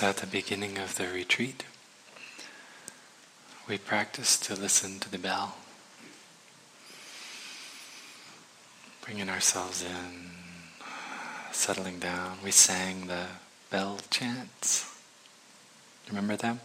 [0.00, 1.64] At the beginning of the retreat,
[3.68, 5.56] we practiced to listen to the bell,
[9.02, 10.30] bringing ourselves in,
[11.50, 12.38] settling down.
[12.44, 13.26] We sang the
[13.70, 14.96] bell chants.
[16.08, 16.60] Remember them?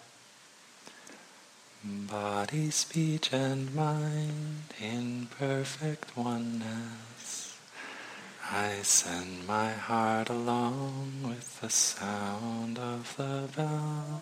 [1.83, 7.42] Body, speech, and mind in perfect oneness.
[8.55, 14.21] I send my heart along with the sound of the bell.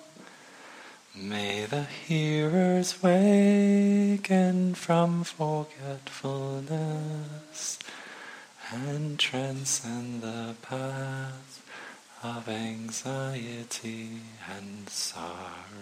[1.13, 7.77] May the hearers waken from forgetfulness
[8.71, 11.61] and transcend the path
[12.23, 15.75] of anxiety and sorrow.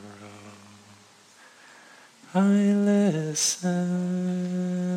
[2.33, 3.83] I listen,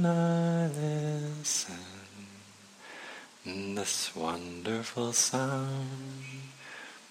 [0.06, 1.92] I listen.
[3.45, 5.89] This wonderful sound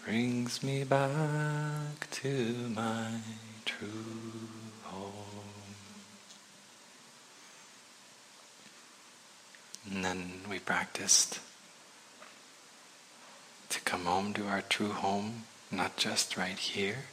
[0.06, 3.20] brings me back to my
[3.66, 3.90] true
[4.86, 5.12] home.
[9.92, 11.42] And then we practiced
[13.68, 17.08] to come home to our true home, not just right here,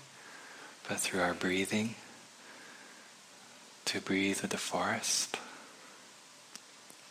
[0.88, 1.96] but through our breathing,
[3.86, 5.38] to breathe with the forest.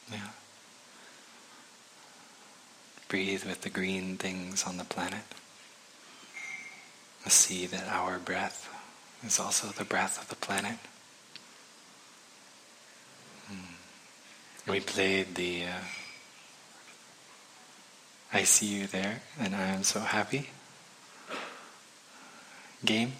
[0.09, 0.29] Yeah
[3.07, 5.23] breathe with the green things on the planet.
[7.27, 8.69] See that our breath
[9.25, 10.77] is also the breath of the planet.
[13.47, 14.71] Hmm.
[14.71, 15.83] We played the uh,
[18.31, 20.49] I see you there and I am so happy
[22.85, 23.13] game.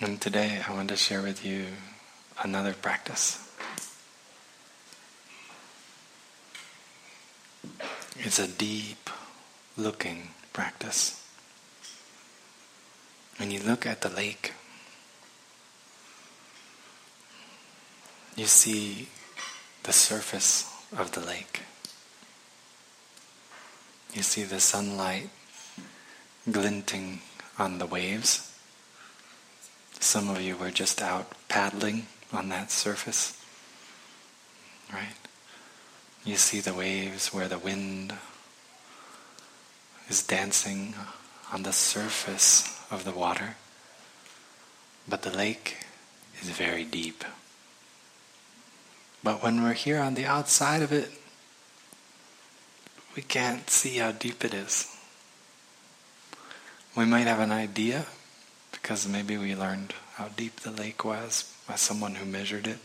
[0.00, 1.66] And today I want to share with you
[2.42, 3.47] another practice.
[8.28, 9.08] It's a deep
[9.78, 11.24] looking practice.
[13.38, 14.52] When you look at the lake,
[18.36, 19.08] you see
[19.84, 21.62] the surface of the lake.
[24.12, 25.30] You see the sunlight
[26.50, 27.20] glinting
[27.58, 28.54] on the waves.
[30.00, 33.42] Some of you were just out paddling on that surface,
[34.92, 35.27] right?
[36.28, 38.12] You see the waves where the wind
[40.10, 40.94] is dancing
[41.50, 43.56] on the surface of the water,
[45.08, 45.86] but the lake
[46.42, 47.24] is very deep.
[49.24, 51.10] But when we're here on the outside of it,
[53.16, 54.94] we can't see how deep it is.
[56.94, 58.04] We might have an idea
[58.72, 62.80] because maybe we learned how deep the lake was by someone who measured it.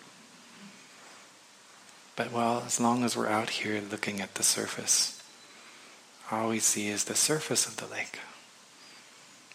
[2.16, 5.22] But well, as long as we're out here looking at the surface,
[6.32, 8.20] all we see is the surface of the lake.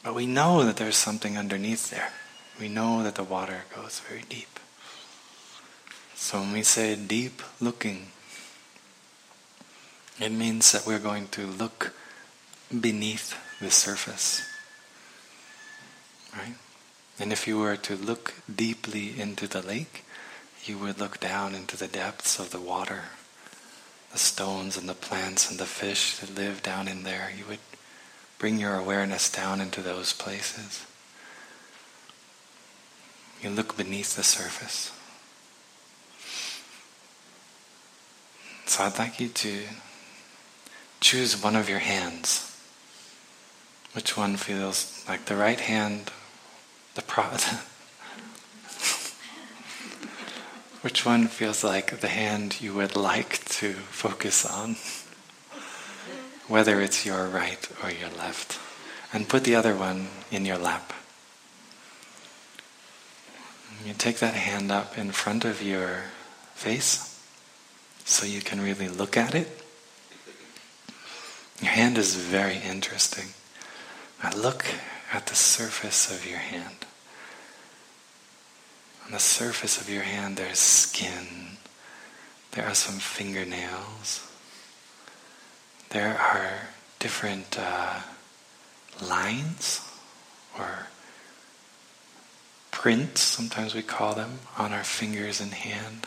[0.03, 2.13] But we know that there's something underneath there.
[2.59, 4.59] We know that the water goes very deep.
[6.15, 8.09] So when we say deep looking,
[10.21, 11.94] it means that we're going to look
[12.81, 14.43] beneath the surface.
[16.37, 16.55] Right?
[17.21, 20.05] And if you were to look deeply into the lake,
[20.69, 23.05] you would look down into the depths of the water,
[24.12, 27.32] the stones and the plants and the fish that live down in there.
[27.37, 27.59] You would
[28.38, 30.87] bring your awareness down into those places.
[33.43, 34.93] You look beneath the surface.
[38.67, 39.62] So I'd like you to
[41.00, 42.44] choose one of your hands.
[43.93, 46.11] Which one feels like the right hand,
[46.94, 47.37] the pro-
[50.81, 54.77] Which one feels like the hand you would like to focus on?
[56.47, 58.61] Whether it's your right or your left.
[59.13, 60.93] And put the other one in your lap.
[63.85, 66.05] You take that hand up in front of your
[66.55, 67.21] face
[68.05, 69.49] so you can really look at it.
[71.61, 73.35] Your hand is very interesting.
[74.23, 74.65] Now look
[75.13, 76.87] at the surface of your hand.
[79.08, 81.56] On the surface of your hand, there's skin.
[82.50, 84.31] There are some fingernails.
[85.88, 86.69] There are
[86.99, 88.00] different uh,
[89.00, 89.81] lines
[90.58, 90.88] or
[92.70, 96.06] prints, sometimes we call them, on our fingers and hand.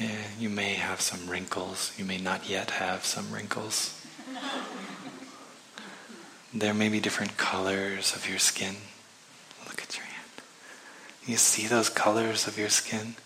[0.00, 1.92] Yeah, you may have some wrinkles.
[1.98, 4.00] You may not yet have some wrinkles.
[6.54, 8.76] there may be different colors of your skin.
[11.26, 13.16] You see those colors of your skin?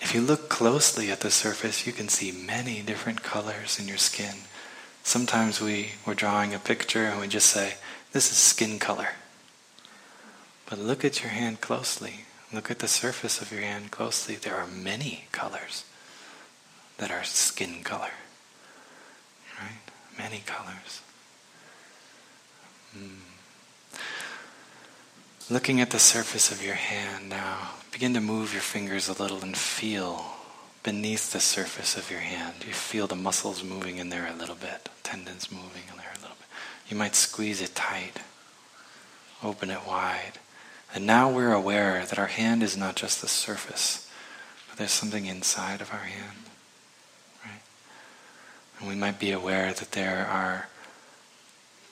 [0.00, 3.98] If you look closely at the surface, you can see many different colors in your
[3.98, 4.36] skin.
[5.02, 7.74] Sometimes we, we're drawing a picture and we just say,
[8.12, 9.08] this is skin color.
[10.70, 12.26] But look at your hand closely.
[12.52, 14.36] Look at the surface of your hand closely.
[14.36, 15.84] There are many colors
[16.98, 18.12] that are skin color.
[19.58, 19.78] Right?
[20.16, 21.02] Many colors.
[22.96, 23.27] Mm.
[25.50, 29.40] Looking at the surface of your hand now, begin to move your fingers a little
[29.40, 30.22] and feel
[30.82, 32.56] beneath the surface of your hand.
[32.66, 36.20] You feel the muscles moving in there a little bit, tendons moving in there a
[36.20, 36.48] little bit.
[36.90, 38.20] You might squeeze it tight,
[39.42, 40.32] open it wide.
[40.94, 44.06] And now we're aware that our hand is not just the surface,
[44.68, 46.44] but there's something inside of our hand.
[47.42, 47.62] Right?
[48.80, 50.68] And we might be aware that there are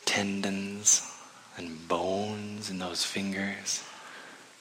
[0.05, 1.11] tendons
[1.57, 3.83] and bones in those fingers.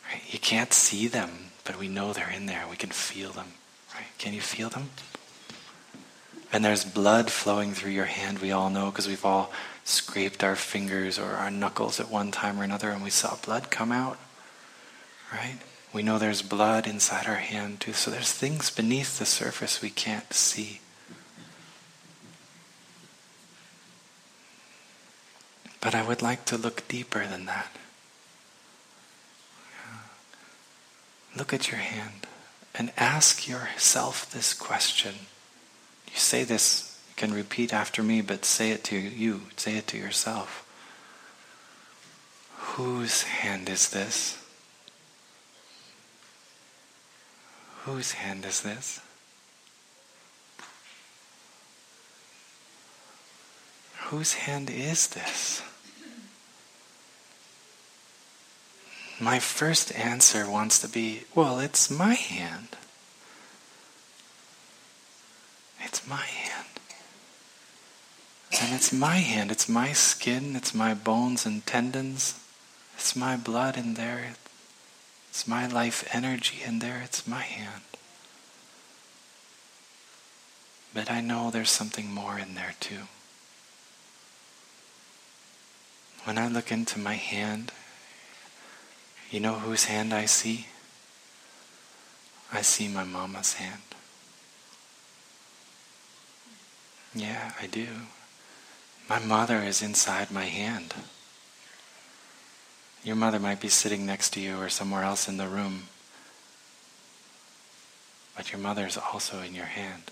[0.09, 0.21] Right?
[0.27, 2.65] You can't see them, but we know they're in there.
[2.69, 3.47] We can feel them.
[3.93, 4.05] Right?
[4.17, 4.89] Can you feel them?
[6.51, 9.51] And there's blood flowing through your hand, we all know, because we've all
[9.83, 13.69] scraped our fingers or our knuckles at one time or another and we saw blood
[13.69, 14.17] come out.
[15.31, 15.57] Right?
[15.93, 17.93] We know there's blood inside our hand too.
[17.93, 20.81] So there's things beneath the surface we can't see.
[25.85, 27.69] But I would like to look deeper than that.
[31.37, 32.25] Look at your hand
[32.73, 35.13] and ask yourself this question.
[36.11, 39.85] You say this, you can repeat after me, but say it to you, say it
[39.89, 40.67] to yourself.
[42.57, 44.43] Whose hand is this?
[47.83, 49.01] Whose hand is this?
[54.07, 55.61] Whose hand is this?
[59.19, 62.69] My first answer wants to be, well, it's my hand.
[65.81, 66.67] It's my hand.
[68.61, 69.51] And it's my hand.
[69.51, 70.55] It's my skin.
[70.55, 72.39] It's my bones and tendons.
[72.95, 74.35] It's my blood in there.
[75.29, 77.01] It's my life energy in there.
[77.03, 77.83] It's my hand.
[80.93, 83.03] But I know there's something more in there too.
[86.23, 87.71] When I look into my hand,
[89.31, 90.67] you know whose hand I see?
[92.51, 93.81] I see my mama's hand.
[97.13, 97.87] Yeah, I do.
[99.09, 100.93] My mother is inside my hand.
[103.03, 105.83] Your mother might be sitting next to you or somewhere else in the room,
[108.35, 110.11] but your mother is also in your hand.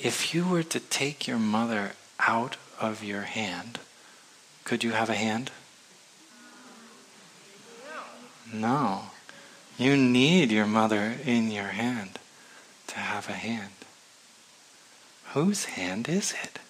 [0.00, 3.78] If you were to take your mother out of your hand,
[4.64, 5.50] could you have a hand?
[8.60, 9.02] No.
[9.76, 12.18] You need your mother in your hand
[12.86, 13.72] to have a hand.
[15.32, 16.60] Whose hand is it?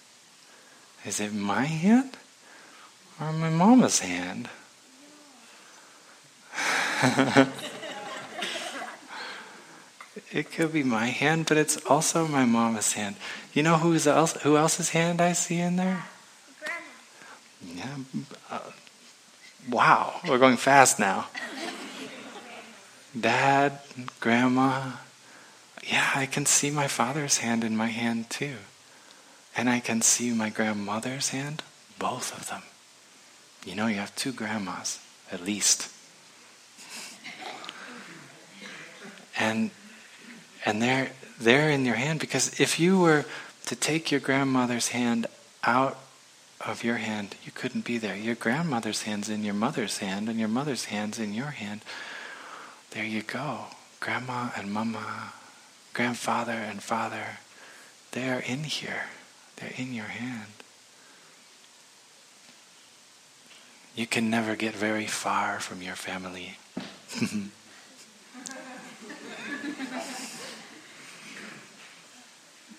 [1.05, 2.17] Is it my hand
[3.21, 4.49] or my mama's hand?
[10.31, 13.17] it could be my hand, but it's also my mama's hand.
[13.53, 16.05] You know who's else, who else's hand I see in there?
[16.59, 16.81] Grandma.
[17.75, 17.97] Yeah.
[18.49, 18.71] Uh,
[19.69, 21.27] wow, we're going fast now.
[23.19, 23.79] Dad,
[24.19, 24.91] Grandma,
[25.83, 28.55] yeah, I can see my father's hand in my hand too.
[29.55, 31.63] And I can see my grandmother's hand,
[31.97, 32.63] both of them.
[33.65, 34.99] You know, you have two grandmas,
[35.31, 35.89] at least.
[39.39, 39.71] And
[40.65, 43.25] and they're they're in your hand because if you were
[43.65, 45.27] to take your grandmother's hand
[45.63, 45.97] out
[46.65, 48.15] of your hand, you couldn't be there.
[48.15, 51.81] Your grandmother's hand's in your mother's hand, and your mother's hand's in your hand.
[52.91, 53.65] There you go.
[53.99, 55.33] Grandma and mama
[55.95, 57.39] grandfather and father,
[58.11, 59.05] they are in here.
[59.55, 60.51] They're in your hand.
[63.95, 66.57] You can never get very far from your family.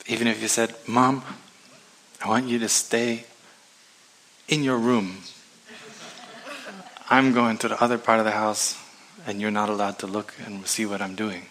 [0.06, 1.24] Even if you said, Mom,
[2.22, 3.24] I want you to stay
[4.48, 5.18] in your room.
[7.08, 8.76] I'm going to the other part of the house,
[9.26, 11.46] and you're not allowed to look and see what I'm doing.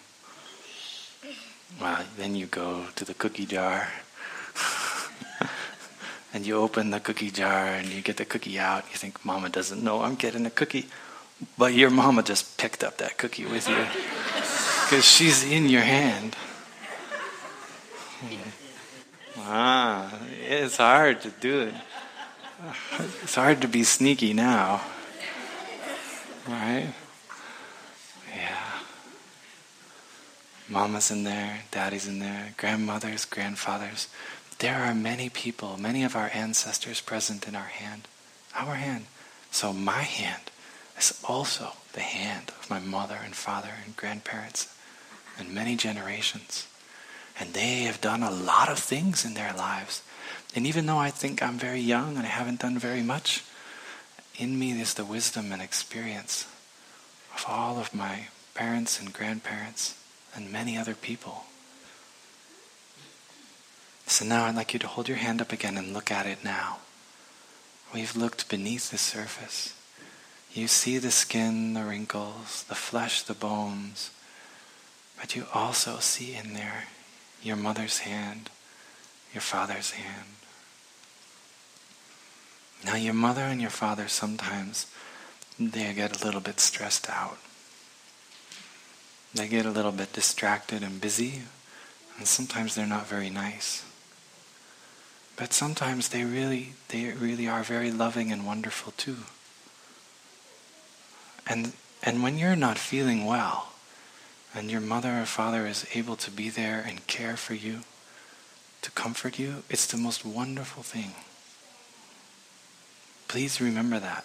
[1.80, 3.88] Well, then you go to the cookie jar
[6.32, 8.84] and you open the cookie jar and you get the cookie out.
[8.90, 10.86] You think, Mama doesn't know I'm getting a cookie.
[11.58, 13.76] But your mama just picked up that cookie with you
[14.84, 16.36] because she's in your hand.
[19.48, 20.12] Ah,
[20.48, 21.74] it's hard to do it.
[23.22, 24.82] It's hard to be sneaky now.
[26.48, 26.92] Right?
[28.34, 28.80] Yeah.
[30.68, 34.08] Mama's in there, daddy's in there, grandmothers, grandfathers.
[34.58, 38.08] there are many people, many of our ancestors present in our hand.
[38.54, 39.06] Our hand.
[39.50, 40.50] So my hand
[40.98, 44.74] is also the hand of my mother and father and grandparents
[45.38, 46.66] and many generations.
[47.38, 50.02] And they have done a lot of things in their lives.
[50.54, 53.44] And even though I think I'm very young and I haven't done very much,
[54.38, 56.46] in me is the wisdom and experience
[57.34, 59.94] of all of my parents and grandparents
[60.34, 61.44] and many other people.
[64.06, 66.44] So now I'd like you to hold your hand up again and look at it
[66.44, 66.78] now.
[67.92, 69.74] We've looked beneath the surface.
[70.52, 74.10] You see the skin, the wrinkles, the flesh, the bones,
[75.18, 76.84] but you also see in there
[77.42, 78.48] your mother's hand,
[79.34, 80.35] your father's hand.
[82.86, 84.86] Now your mother and your father sometimes
[85.58, 87.38] they get a little bit stressed out.
[89.34, 91.42] They get a little bit distracted and busy,
[92.16, 93.84] and sometimes they're not very nice.
[95.34, 99.24] But sometimes they really they really are very loving and wonderful too.
[101.44, 101.72] And
[102.04, 103.72] and when you're not feeling well,
[104.54, 107.80] and your mother or father is able to be there and care for you,
[108.82, 111.14] to comfort you, it's the most wonderful thing.
[113.28, 114.24] Please remember that.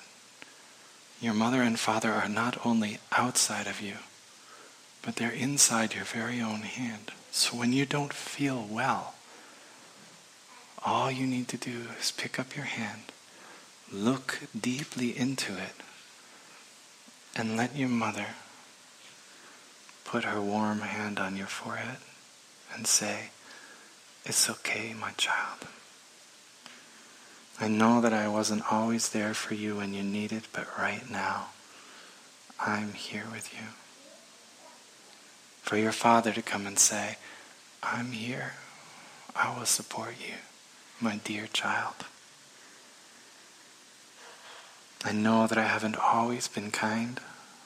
[1.20, 3.96] Your mother and father are not only outside of you,
[5.02, 7.12] but they're inside your very own hand.
[7.32, 9.14] So when you don't feel well,
[10.84, 13.04] all you need to do is pick up your hand,
[13.92, 15.76] look deeply into it,
[17.36, 18.28] and let your mother
[20.04, 21.98] put her warm hand on your forehead
[22.74, 23.30] and say,
[24.26, 25.68] It's okay, my child.
[27.62, 31.50] I know that I wasn't always there for you when you needed, but right now,
[32.60, 33.68] I'm here with you.
[35.62, 37.18] For your father to come and say,
[37.84, 38.54] I'm here.
[39.36, 40.34] I will support you,
[41.00, 41.94] my dear child.
[45.06, 47.20] I know that I haven't always been kind,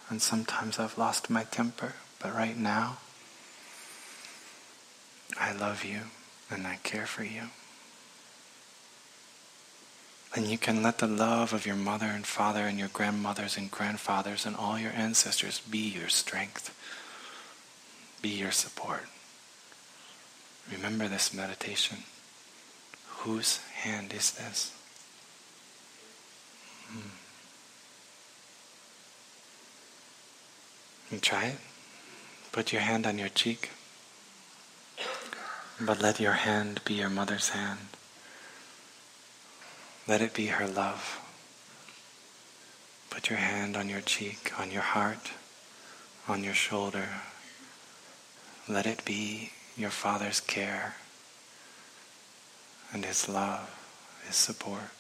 [0.10, 2.98] and sometimes I've lost my temper, but right now,
[5.40, 6.02] I love you
[6.52, 7.44] and I care for you.
[10.36, 13.72] And you can let the love of your mother and father and your grandmothers and
[13.72, 16.76] grandfathers and all your ancestors be your strength,
[18.22, 19.06] be your support.
[20.70, 22.00] Remember this meditation.
[23.20, 24.74] Whose hand is this?
[26.90, 27.10] Hmm.
[31.12, 31.60] You try it.
[32.52, 33.70] Put your hand on your cheek,
[35.80, 37.80] but let your hand be your mother's hand.
[40.08, 41.20] Let it be her love.
[43.10, 45.32] Put your hand on your cheek, on your heart,
[46.28, 47.08] on your shoulder.
[48.68, 50.96] Let it be your Father's care
[52.94, 53.70] and His love,
[54.28, 54.92] His support.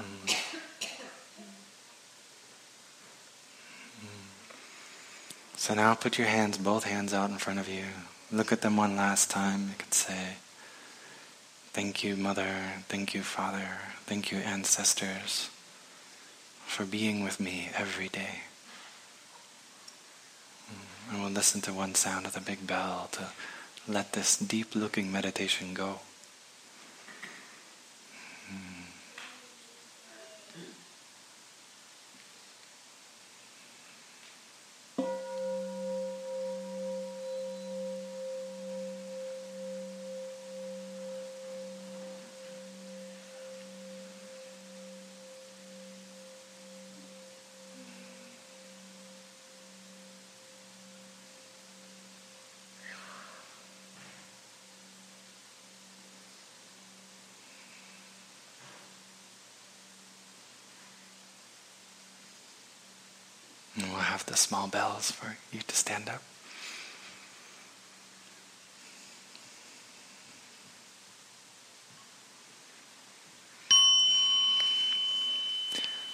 [0.00, 0.34] Mm.
[5.56, 7.84] So now put your hands, both hands out in front of you.
[8.32, 9.68] Look at them one last time.
[9.68, 10.36] You can say,
[11.78, 12.56] Thank you, Mother.
[12.88, 13.68] Thank you, Father.
[14.04, 15.48] Thank you, ancestors,
[16.66, 18.40] for being with me every day.
[20.68, 23.28] Mm, and we'll listen to one sound of the big bell to
[23.86, 26.00] let this deep looking meditation go.
[63.80, 66.22] And we'll have the small bells for you to stand up.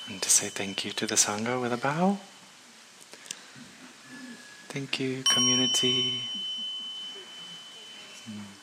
[0.09, 2.19] And to say thank you to the Sangha with a bow.
[4.69, 6.23] Thank you, community.
[8.29, 8.53] Mm,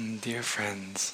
[0.00, 1.12] Mm, dear friends,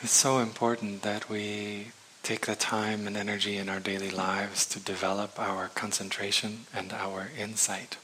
[0.00, 1.88] it's so important that we
[2.22, 7.30] take the time and energy in our daily lives to develop our concentration and our
[7.36, 7.96] insight.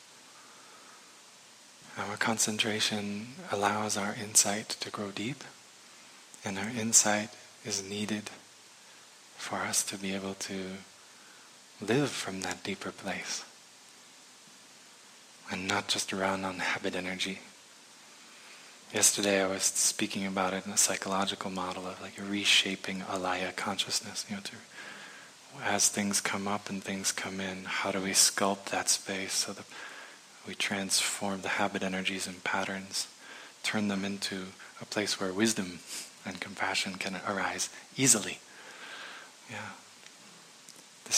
[1.96, 5.44] Our concentration allows our insight to grow deep,
[6.44, 7.30] and our insight
[7.64, 8.30] is needed
[9.36, 10.78] for us to be able to
[11.80, 13.44] live from that deeper place
[15.50, 17.40] and not just run on habit energy.
[18.92, 24.26] Yesterday I was speaking about it in a psychological model of like reshaping alaya consciousness,
[24.28, 24.52] you know, to
[25.62, 29.52] as things come up and things come in, how do we sculpt that space so
[29.52, 29.64] that
[30.46, 33.08] we transform the habit energies and patterns,
[33.62, 34.46] turn them into
[34.80, 35.80] a place where wisdom
[36.24, 38.38] and compassion can arise easily.
[39.50, 39.72] Yeah.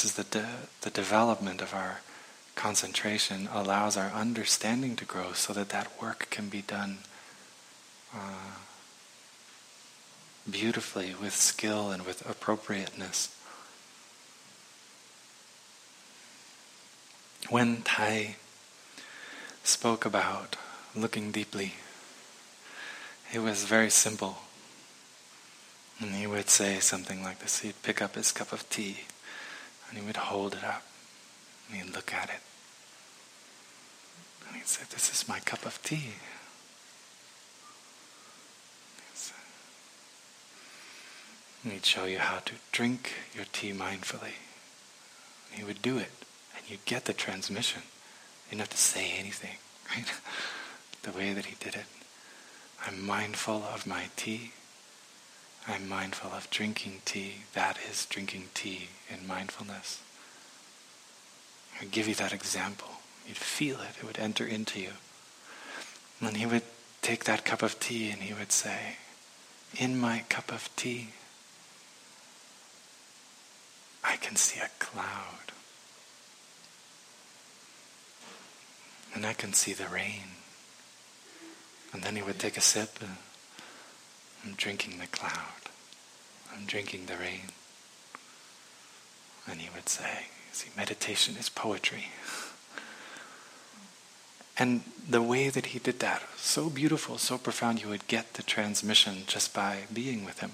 [0.01, 2.01] This is the, de- the development of our
[2.55, 7.01] concentration allows our understanding to grow so that that work can be done
[8.15, 8.57] uh,
[10.51, 13.29] beautifully with skill and with appropriateness.
[17.51, 18.37] When Thay
[19.65, 20.57] spoke about
[20.97, 21.75] looking deeply.
[23.35, 24.39] It was very simple.
[26.01, 27.59] And he would say something like this.
[27.59, 29.01] He'd pick up his cup of tea
[29.91, 30.83] and he would hold it up
[31.69, 32.41] and he'd look at it.
[34.47, 36.15] And he'd say, This is my cup of tea.
[41.63, 44.37] And he'd show you how to drink your tea mindfully.
[45.51, 46.11] And he would do it,
[46.57, 47.83] and you'd get the transmission.
[48.47, 49.57] You didn't have to say anything,
[49.97, 50.11] right?
[51.03, 51.87] the way that he did it.
[52.87, 54.53] I'm mindful of my tea.
[55.71, 57.45] I'm mindful of drinking tea.
[57.55, 60.03] That is drinking tea in mindfulness.
[61.81, 62.89] I give you that example.
[63.27, 63.97] You'd feel it.
[63.99, 64.93] It would enter into you.
[66.19, 66.65] And then he would
[67.03, 68.97] take that cup of tea and he would say,
[69.79, 71.11] In my cup of tea,
[74.03, 75.41] I can see a cloud.
[79.15, 80.37] and I can see the rain.
[81.93, 83.17] And then he would take a sip and
[84.45, 85.71] I'm drinking the cloud.
[86.55, 87.53] I'm drinking the rain.
[89.49, 92.09] And he would say, see, meditation is poetry.
[94.59, 98.43] And the way that he did that, so beautiful, so profound, you would get the
[98.43, 100.53] transmission just by being with him.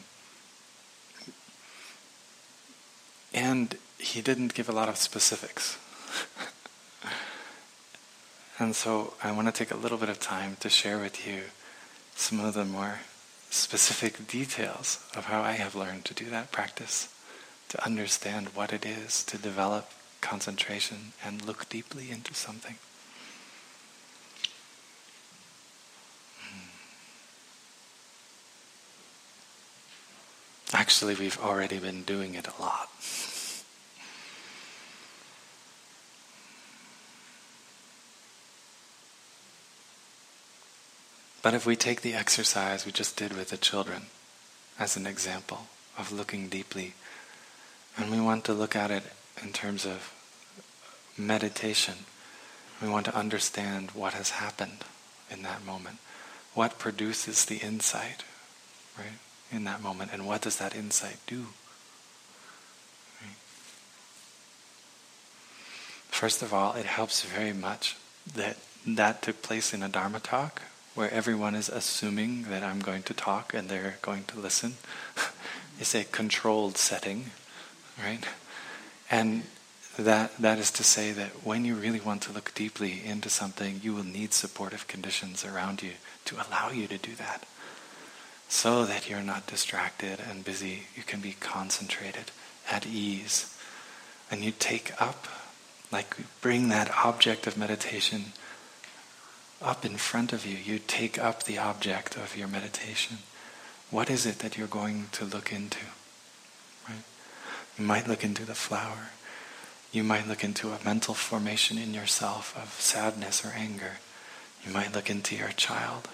[3.34, 5.76] And he didn't give a lot of specifics.
[8.58, 11.42] And so I want to take a little bit of time to share with you
[12.14, 13.00] some of the more
[13.56, 17.08] specific details of how I have learned to do that practice,
[17.68, 19.90] to understand what it is to develop
[20.20, 22.76] concentration and look deeply into something.
[26.40, 26.68] Hmm.
[30.76, 32.90] Actually, we've already been doing it a lot.
[41.46, 44.06] But if we take the exercise we just did with the children
[44.80, 46.94] as an example of looking deeply,
[47.96, 49.04] and we want to look at it
[49.40, 50.12] in terms of
[51.16, 51.98] meditation,
[52.82, 54.78] we want to understand what has happened
[55.30, 55.98] in that moment.
[56.54, 58.24] What produces the insight,
[58.98, 59.20] right,
[59.52, 61.46] in that moment, and what does that insight do?
[66.08, 67.94] First of all, it helps very much
[68.34, 70.62] that that took place in a Dharma talk
[70.96, 74.74] where everyone is assuming that I'm going to talk and they're going to listen.
[75.78, 77.26] it's a controlled setting,
[78.02, 78.24] right?
[79.10, 79.42] And
[79.98, 83.80] that that is to say that when you really want to look deeply into something,
[83.82, 85.92] you will need supportive conditions around you
[86.24, 87.44] to allow you to do that.
[88.48, 92.30] So that you're not distracted and busy, you can be concentrated,
[92.70, 93.54] at ease.
[94.30, 95.26] And you take up,
[95.92, 98.32] like bring that object of meditation
[99.62, 103.18] up in front of you, you take up the object of your meditation.
[103.90, 105.84] What is it that you're going to look into?
[106.88, 107.02] Right?
[107.78, 109.10] You might look into the flower.
[109.92, 113.98] You might look into a mental formation in yourself of sadness or anger.
[114.66, 116.08] You might look into your child,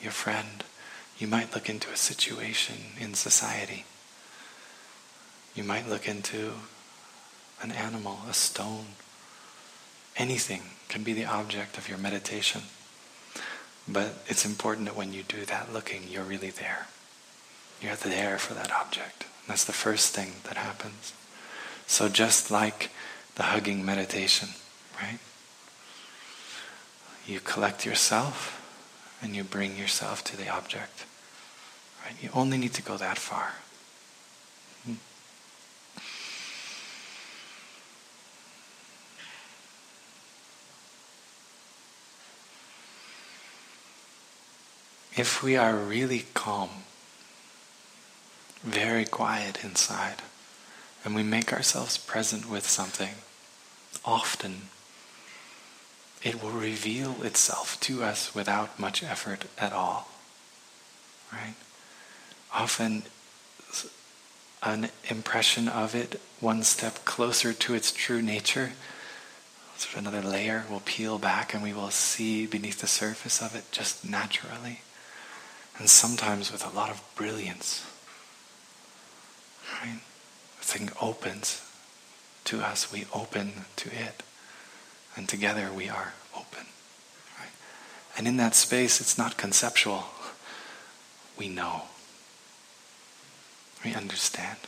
[0.00, 0.64] your friend.
[1.18, 3.84] You might look into a situation in society.
[5.54, 6.52] You might look into
[7.62, 8.86] an animal, a stone,
[10.16, 12.60] Anything can be the object of your meditation.
[13.88, 16.86] But it's important that when you do that looking, you're really there.
[17.80, 19.24] You're there for that object.
[19.48, 21.14] That's the first thing that happens.
[21.86, 22.90] So just like
[23.36, 24.50] the hugging meditation,
[25.00, 25.18] right?
[27.26, 28.60] You collect yourself
[29.22, 31.06] and you bring yourself to the object.
[32.04, 32.16] Right?
[32.22, 33.54] You only need to go that far.
[45.14, 46.70] If we are really calm,
[48.62, 50.22] very quiet inside,
[51.04, 53.16] and we make ourselves present with something,
[54.04, 54.68] often
[56.22, 60.08] it will reveal itself to us without much effort at all.
[61.30, 61.56] Right?
[62.54, 63.02] Often
[64.62, 68.72] an impression of it one step closer to its true nature,
[69.76, 73.54] sort of another layer will peel back and we will see beneath the surface of
[73.54, 74.80] it just naturally.
[75.78, 77.84] And sometimes with a lot of brilliance.
[79.80, 80.00] Right?
[80.58, 81.62] The thing opens
[82.44, 84.22] to us, we open to it.
[85.16, 86.66] And together we are open.
[87.38, 87.50] Right?
[88.16, 90.04] And in that space, it's not conceptual.
[91.38, 91.82] We know.
[93.84, 94.58] We understand.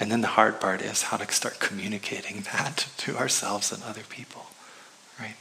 [0.00, 4.02] And then the hard part is how to start communicating that to ourselves and other
[4.08, 4.46] people.
[5.18, 5.36] Right?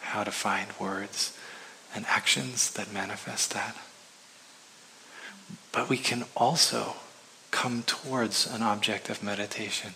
[0.00, 1.36] How to find words
[1.94, 3.76] and actions that manifest that.
[5.72, 6.96] But we can also
[7.50, 9.94] come towards an object of meditation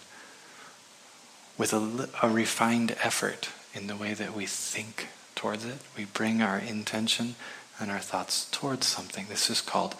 [1.56, 5.78] with a, a refined effort in the way that we think towards it.
[5.96, 7.34] We bring our intention
[7.80, 9.26] and our thoughts towards something.
[9.28, 9.94] This is called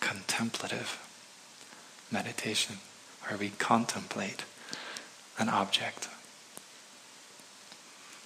[0.00, 0.98] contemplative
[2.10, 2.76] meditation,
[3.26, 4.44] where we contemplate
[5.38, 6.08] an object.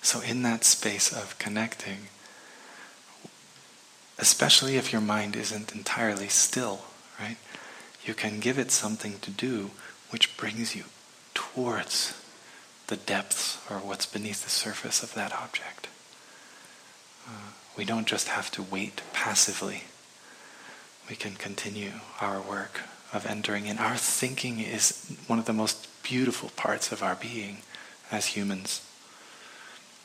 [0.03, 2.09] So, in that space of connecting,
[4.19, 6.83] especially if your mind isn't entirely still,
[7.21, 7.37] right,
[8.05, 9.71] you can give it something to do
[10.11, 10.85] which brings you
[11.35, 12.15] towards
[12.87, 15.89] the depths or what's beneath the surface of that object.
[17.27, 19.85] Uh, we don't just have to wait passively.
[21.11, 23.79] We can continue our work of entering in.
[23.79, 27.59] Our thinking is one of the most beautiful parts of our being
[28.11, 28.83] as humans.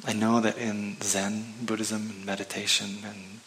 [0.06, 3.40] I know that in Zen, Buddhism, and meditation, and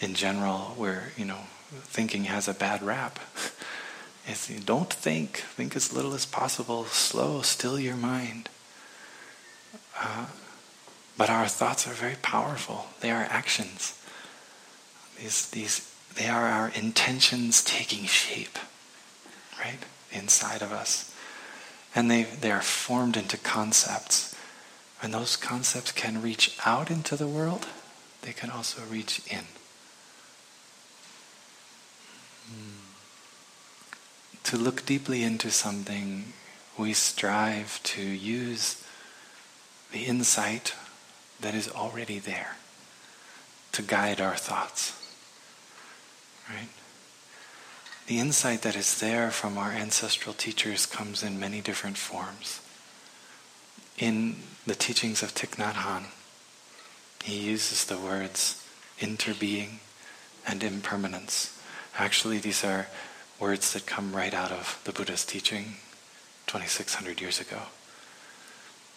[0.00, 1.40] in general, where you know
[1.82, 3.18] thinking has a bad rap.
[4.28, 5.36] It's, don't think.
[5.36, 6.84] Think as little as possible.
[6.86, 8.48] Slow, still your mind.
[9.96, 10.26] Uh,
[11.16, 12.86] but our thoughts are very powerful.
[13.00, 13.98] They are actions.
[15.18, 18.58] These, these, they are our intentions taking shape,
[19.58, 19.78] right,
[20.12, 21.14] inside of us.
[21.94, 24.34] And they, they are formed into concepts.
[25.02, 27.66] And those concepts can reach out into the world,
[28.22, 29.44] they can also reach in.
[34.44, 36.32] To look deeply into something,
[36.78, 38.84] we strive to use
[39.92, 40.74] the insight
[41.40, 42.56] that is already there
[43.72, 44.92] to guide our thoughts.
[46.48, 46.68] Right?
[48.06, 52.60] The insight that is there from our ancestral teachers comes in many different forms.
[53.98, 56.06] In the teachings of Thich Nhat Hanh,
[57.24, 58.62] he uses the words
[59.00, 59.80] interbeing
[60.46, 61.55] and impermanence.
[61.98, 62.88] Actually, these are
[63.40, 65.76] words that come right out of the Buddha's teaching
[66.46, 67.62] 2600 years ago.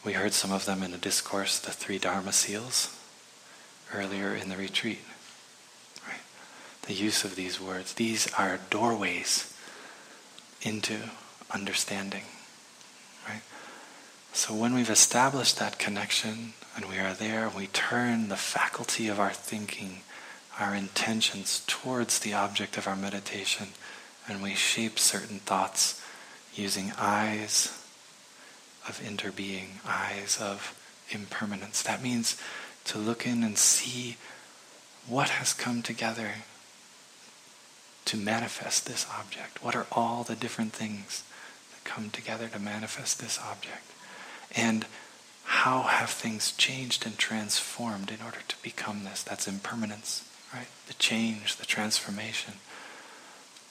[0.04, 2.96] We heard some of them in the discourse, the three Dharma seals,
[3.94, 5.00] earlier in the retreat.
[6.08, 6.22] Right?
[6.84, 9.54] The use of these words, these are doorways
[10.62, 10.98] into
[11.52, 12.24] understanding.
[13.28, 13.42] Right?
[14.34, 19.20] So when we've established that connection and we are there, we turn the faculty of
[19.20, 20.02] our thinking,
[20.60, 23.67] our intentions towards the object of our meditation,
[24.28, 26.02] and we shape certain thoughts
[26.54, 27.76] using eyes
[28.88, 30.76] of interbeing, eyes of
[31.10, 31.82] impermanence.
[31.82, 32.39] That means
[32.86, 34.17] to look in and see
[35.08, 36.32] what has come together
[38.06, 39.63] to manifest this object.
[39.63, 41.24] What are all the different things
[41.72, 43.86] that come together to manifest this object?
[44.56, 44.86] And
[45.43, 49.24] how have things changed and transformed in order to become this?
[49.24, 50.68] That's impermanence, right?
[50.88, 52.56] The change, the transformation.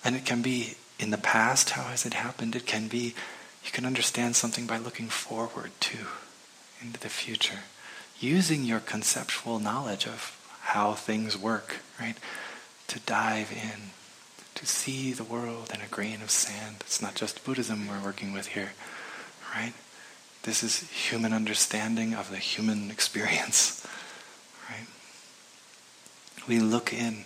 [0.05, 2.57] And it can be in the past, how has it happened?
[2.57, 3.15] It can be
[3.65, 6.07] you can understand something by looking forward too,
[6.81, 7.61] into the future,
[8.19, 12.17] using your conceptual knowledge of how things work, right?
[12.89, 13.91] To dive in,
[14.55, 16.77] to see the world in a grain of sand.
[16.81, 18.73] It's not just Buddhism we're working with here,
[19.55, 19.75] right?
[20.45, 23.87] This is human understanding of the human experience?
[26.49, 27.25] We look in,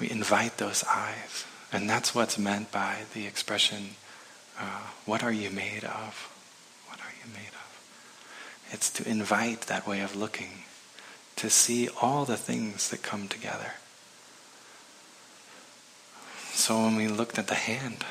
[0.00, 3.96] we invite those eyes, and that's what's meant by the expression
[4.58, 6.32] uh, what are you made of?
[6.86, 8.70] What are you made of?
[8.70, 10.64] It's to invite that way of looking,
[11.36, 13.74] to see all the things that come together.
[16.52, 18.04] So when we looked at the hand,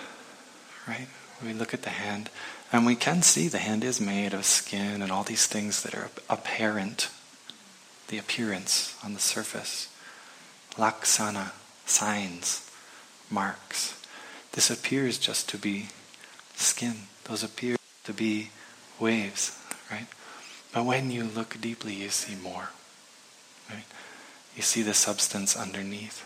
[0.87, 1.07] right?
[1.43, 2.29] We look at the hand,
[2.71, 5.95] and we can see the hand is made of skin and all these things that
[5.95, 7.09] are apparent,
[8.07, 9.89] the appearance on the surface.
[10.77, 11.51] Laksana,
[11.85, 12.69] signs,
[13.29, 13.99] marks.
[14.51, 15.87] This appears just to be
[16.55, 17.07] skin.
[17.25, 18.49] Those appear to be
[18.99, 19.57] waves,
[19.91, 20.07] right?
[20.71, 22.69] But when you look deeply, you see more,
[23.69, 23.85] right?
[24.55, 26.23] You see the substance underneath.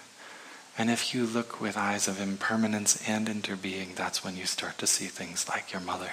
[0.78, 4.88] And if you look with eyes of impermanence and interbeing, that's when you start to
[4.88, 6.12] see things like your mother,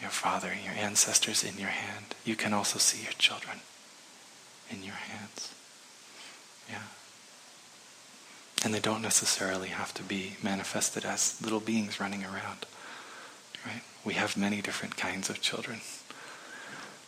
[0.00, 2.14] your father, your ancestors in your hand.
[2.24, 3.60] You can also see your children
[4.70, 5.54] in your hands.
[6.68, 6.82] Yeah.
[8.64, 12.66] And they don't necessarily have to be manifested as little beings running around.
[13.64, 13.82] Right?
[14.04, 15.80] We have many different kinds of children.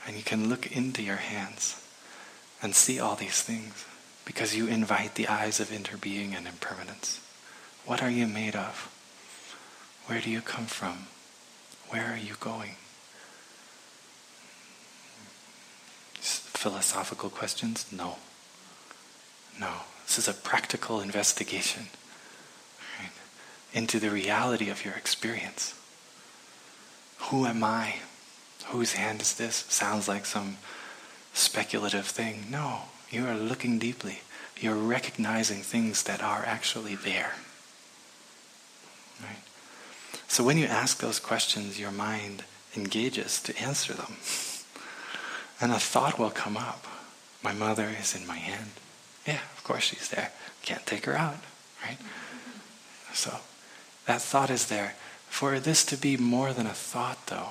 [0.07, 1.77] And you can look into your hands
[2.63, 3.85] and see all these things
[4.25, 7.21] because you invite the eyes of interbeing and impermanence.
[7.85, 8.89] What are you made of?
[10.07, 11.07] Where do you come from?
[11.89, 12.77] Where are you going?
[16.21, 17.87] Philosophical questions?
[17.91, 18.17] No.
[19.59, 19.73] No.
[20.11, 21.87] This is a practical investigation
[22.99, 23.12] right,
[23.73, 25.73] into the reality of your experience.
[27.18, 27.94] Who am I?
[28.66, 29.64] Whose hand is this?
[29.68, 30.57] Sounds like some
[31.33, 32.46] speculative thing.
[32.51, 34.23] No, you are looking deeply.
[34.59, 37.35] You're recognizing things that are actually there.
[39.23, 39.44] Right?
[40.27, 42.42] So when you ask those questions, your mind
[42.77, 44.16] engages to answer them.
[45.61, 46.85] And a thought will come up.
[47.44, 48.70] My mother is in my hand.
[49.27, 50.33] Yeah, of course she's there.
[50.63, 51.37] Can't take her out,
[51.85, 51.99] right?
[53.13, 53.39] So
[54.07, 54.95] that thought is there.
[55.29, 57.51] For this to be more than a thought, though,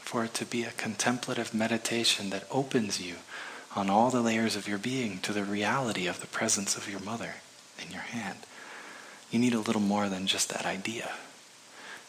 [0.00, 3.16] for it to be a contemplative meditation that opens you
[3.74, 7.00] on all the layers of your being to the reality of the presence of your
[7.00, 7.36] mother
[7.80, 8.38] in your hand,
[9.30, 11.10] you need a little more than just that idea.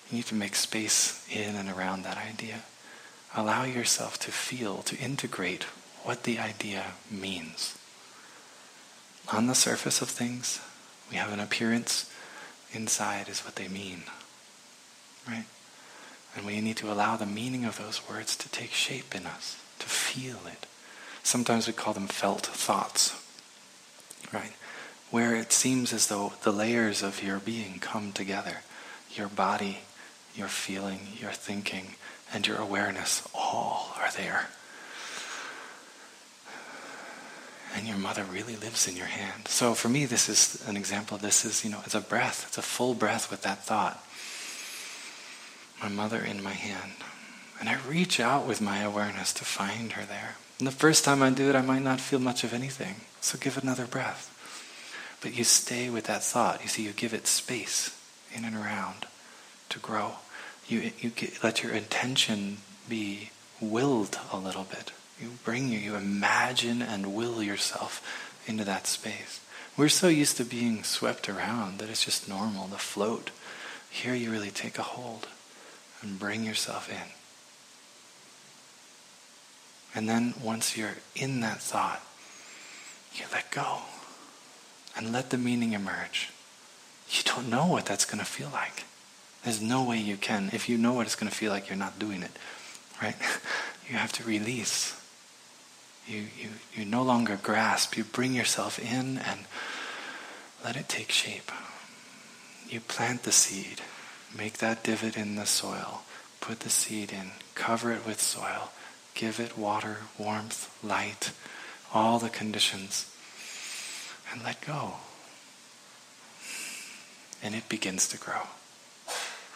[0.10, 2.62] You need to make space in and around that idea.
[3.36, 5.64] Allow yourself to feel, to integrate
[6.04, 7.78] what the idea means.
[9.32, 10.60] On the surface of things,
[11.10, 12.10] we have an appearance.
[12.72, 14.04] Inside is what they mean.
[15.28, 15.46] Right?
[16.36, 19.58] And we need to allow the meaning of those words to take shape in us,
[19.80, 20.66] to feel it.
[21.22, 23.16] Sometimes we call them felt thoughts.
[24.34, 24.54] Right?
[25.12, 28.58] Where it seems as though the layers of your being come together.
[29.14, 29.80] Your body,
[30.36, 31.96] your feeling, your thinking,
[32.34, 34.48] and your awareness all are there.
[37.76, 39.48] And your mother really lives in your hand.
[39.48, 41.18] So for me, this is an example.
[41.18, 42.46] This is, you know, it's a breath.
[42.48, 44.04] It's a full breath with that thought.
[45.82, 46.94] My mother in my hand.
[47.60, 50.36] And I reach out with my awareness to find her there.
[50.60, 52.96] And the first time I do it, I might not feel much of anything.
[53.22, 54.30] So give another breath.
[55.22, 56.62] But you stay with that thought.
[56.62, 57.98] You see, you give it space
[58.34, 59.08] in and around
[59.70, 60.14] to grow.
[60.68, 62.58] You, you get, let your intention
[62.88, 68.88] be willed a little bit you bring you, you imagine and will yourself into that
[68.88, 69.39] space.
[69.76, 73.32] We're so used to being swept around that it's just normal to float.
[73.89, 75.28] Here you really take a hold
[76.02, 77.13] and bring yourself in.
[79.95, 82.02] And then once you're in that thought,
[83.15, 83.80] you let go
[84.95, 86.30] and let the meaning emerge.
[87.10, 88.86] You don't know what that's going to feel like.
[89.43, 90.49] There's no way you can.
[90.54, 92.32] If you know what it's going to feel like, you're not doing it,
[93.02, 93.15] right?
[93.89, 94.99] you have to release.
[96.08, 97.96] You, you, you no longer grasp.
[97.98, 99.42] You bring yourself in and
[100.63, 101.52] let it take shape.
[102.68, 103.82] You plant the seed.
[104.38, 106.02] Make that divot in the soil.
[106.42, 107.32] Put the seed in.
[107.56, 108.72] Cover it with soil.
[109.13, 111.32] Give it water, warmth, light,
[111.94, 113.10] all the conditions.
[114.32, 114.94] And let go.
[117.44, 118.48] And it begins to grow.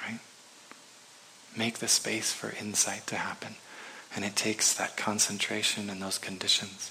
[0.05, 0.19] Right?
[1.57, 3.55] Make the space for insight to happen.
[4.17, 6.89] And it takes that concentration and those conditions.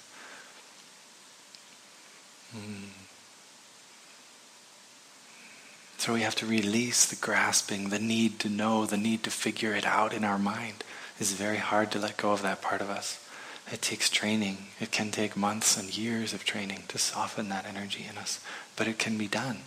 [2.56, 2.90] Mm.
[5.98, 9.74] So we have to release the grasping, the need to know, the need to figure
[9.74, 10.84] it out in our mind.
[11.18, 13.18] It's very hard to let go of that part of us.
[13.72, 14.68] It takes training.
[14.78, 18.38] It can take months and years of training to soften that energy in us.
[18.76, 19.62] But it can be done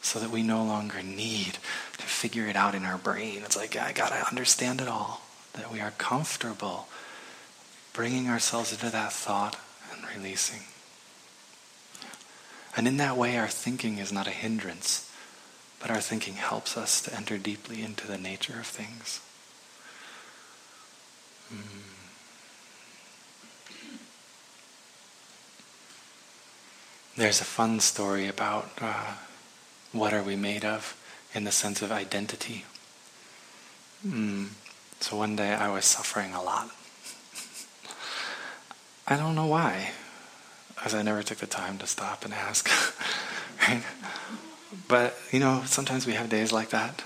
[0.00, 1.58] so that we no longer need
[1.98, 3.42] to figure it out in our brain.
[3.44, 5.25] It's like, I gotta understand it all
[5.56, 6.88] that we are comfortable
[7.92, 9.56] bringing ourselves into that thought
[9.92, 10.62] and releasing.
[12.76, 15.10] And in that way, our thinking is not a hindrance,
[15.80, 19.20] but our thinking helps us to enter deeply into the nature of things.
[21.52, 21.86] Mm.
[27.16, 29.14] There's a fun story about uh,
[29.92, 30.94] what are we made of
[31.32, 32.66] in the sense of identity.
[34.06, 34.48] Mm.
[35.00, 36.70] So one day I was suffering a lot.
[39.06, 39.90] I don't know why,
[40.84, 42.68] as I never took the time to stop and ask.
[44.88, 47.02] But, you know, sometimes we have days like that.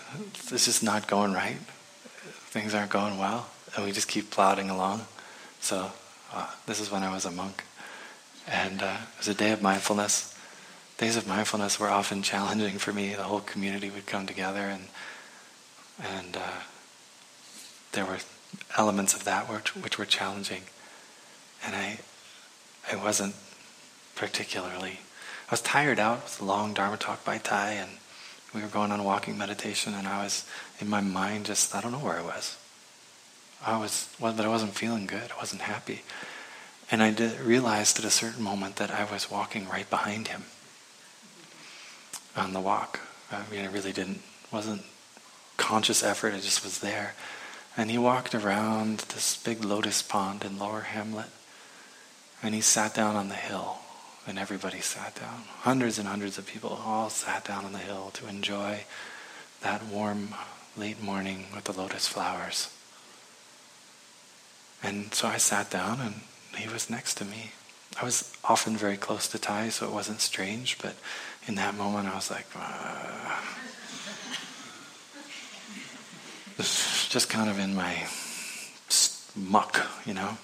[0.50, 1.56] It's just not going right.
[2.50, 5.06] Things aren't going well, and we just keep plodding along.
[5.60, 5.92] So,
[6.32, 7.64] uh, this is when I was a monk.
[8.46, 10.34] And uh, it was a day of mindfulness.
[10.98, 13.14] Days of mindfulness were often challenging for me.
[13.14, 14.84] The whole community would come together, and,
[16.02, 16.60] and uh,
[17.92, 18.18] there were
[18.76, 20.62] elements of that which, which were challenging.
[21.64, 22.00] And I,
[22.90, 23.34] I wasn't
[24.14, 25.00] particularly
[25.50, 27.90] I was tired out with a long Dharma talk by Thay, and
[28.54, 30.44] we were going on walking meditation, and I was
[30.78, 32.56] in my mind just I don't know where I was.
[33.66, 35.32] I was well, but I wasn't feeling good.
[35.32, 36.02] I wasn't happy,
[36.88, 40.44] and I did, realized at a certain moment that I was walking right behind him
[42.36, 43.00] on the walk.
[43.32, 44.22] I mean, I really didn't
[44.52, 44.82] wasn't
[45.56, 46.32] conscious effort.
[46.32, 47.14] It just was there,
[47.76, 51.30] and he walked around this big lotus pond in Lower Hamlet,
[52.42, 53.78] and he sat down on the hill
[54.26, 55.44] and everybody sat down.
[55.60, 58.80] Hundreds and hundreds of people all sat down on the hill to enjoy
[59.62, 60.34] that warm
[60.76, 62.68] late morning with the lotus flowers.
[64.82, 66.14] And so I sat down and
[66.56, 67.52] he was next to me.
[68.00, 70.94] I was often very close to Thay, so it wasn't strange, but
[71.46, 73.36] in that moment I was like, uh,
[76.62, 78.06] just kind of in my
[79.36, 80.38] muck, you know.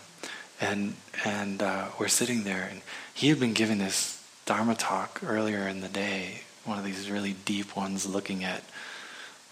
[0.61, 0.95] And
[1.25, 2.81] and uh, we're sitting there, and
[3.13, 7.35] he had been giving this Dharma talk earlier in the day, one of these really
[7.45, 8.63] deep ones looking at,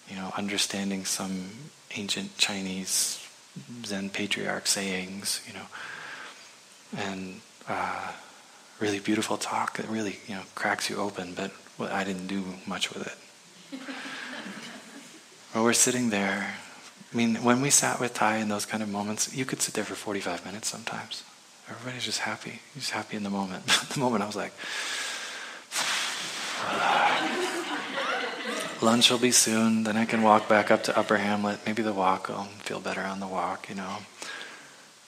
[0.09, 1.51] you know, understanding some
[1.97, 3.21] ancient Chinese
[3.85, 5.67] Zen patriarch sayings, you know,
[6.97, 8.13] and uh,
[8.81, 12.93] really beautiful talk that really, you know, cracks you open, but I didn't do much
[12.95, 13.81] with it.
[15.55, 16.55] well, we're sitting there.
[17.13, 19.75] I mean, when we sat with Thay in those kind of moments, you could sit
[19.75, 21.23] there for 45 minutes sometimes.
[21.71, 22.61] Everybody's just happy.
[22.75, 23.65] Just happy in the moment.
[23.95, 24.53] the moment I was like,
[28.83, 29.85] lunch will be soon.
[29.85, 31.61] Then I can walk back up to Upper Hamlet.
[31.65, 33.99] Maybe the walk, I'll feel better on the walk, you know.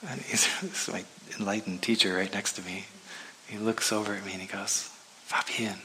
[0.09, 0.49] And he's
[0.93, 1.05] my
[1.39, 2.87] enlightened teacher right next to me.
[3.49, 4.91] He looks over at me and he goes,
[5.29, 5.79] Phap Hien.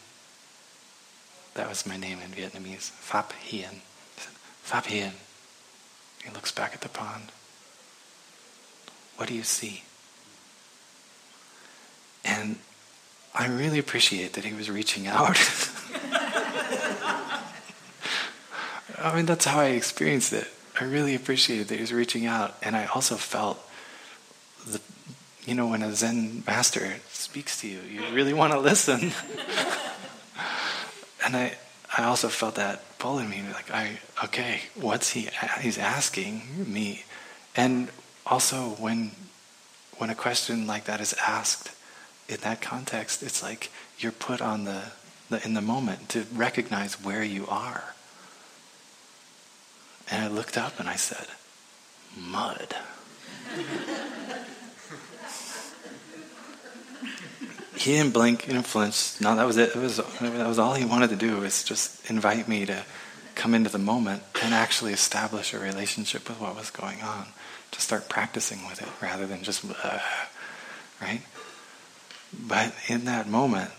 [1.56, 2.92] That was my name in Vietnamese.
[2.92, 3.82] Phap Hien.
[4.64, 5.14] Phap Hien.
[6.24, 7.32] He looks back at the pond.
[9.16, 9.84] What do you see?
[12.24, 12.58] And
[13.34, 15.38] I really appreciate that he was reaching out.
[19.00, 20.48] I mean, that's how I experienced it.
[20.80, 22.56] I really appreciated that he was reaching out.
[22.62, 23.60] And I also felt
[24.66, 24.80] the,
[25.46, 29.00] you know, when a Zen master speaks to you, you really want to listen.
[31.26, 31.54] and I,
[31.98, 35.30] I also felt that pull in me, like, I, okay, what's he,
[35.60, 37.04] he's asking me.
[37.56, 37.90] And
[38.26, 39.12] also when,
[39.98, 41.72] when a question like that is asked,
[42.30, 43.70] in that context, it's like
[44.00, 44.84] you're put on the,
[45.30, 47.94] the in the moment to recognize where you are.
[50.10, 51.28] And I looked up and I said,
[52.18, 52.76] mud.
[57.82, 59.20] he didn't blink, he didn't flinch.
[59.20, 59.76] No, that was it.
[59.76, 62.84] it was, that was all he wanted to do was just invite me to
[63.34, 67.26] come into the moment and actually establish a relationship with what was going on,
[67.72, 70.00] to start practicing with it rather than just, uh,
[71.02, 71.22] right?
[72.32, 73.72] But in that moment,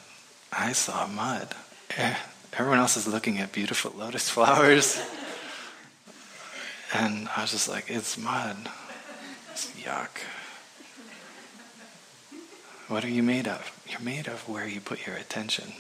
[0.53, 1.55] I saw mud.
[1.97, 2.17] Eh,
[2.55, 5.01] everyone else is looking at beautiful lotus flowers.
[6.93, 8.69] And I was just like, it's mud.
[9.53, 10.11] It's yuck.
[12.93, 13.73] What are you made of?
[13.89, 15.73] You're made of where you put your attention.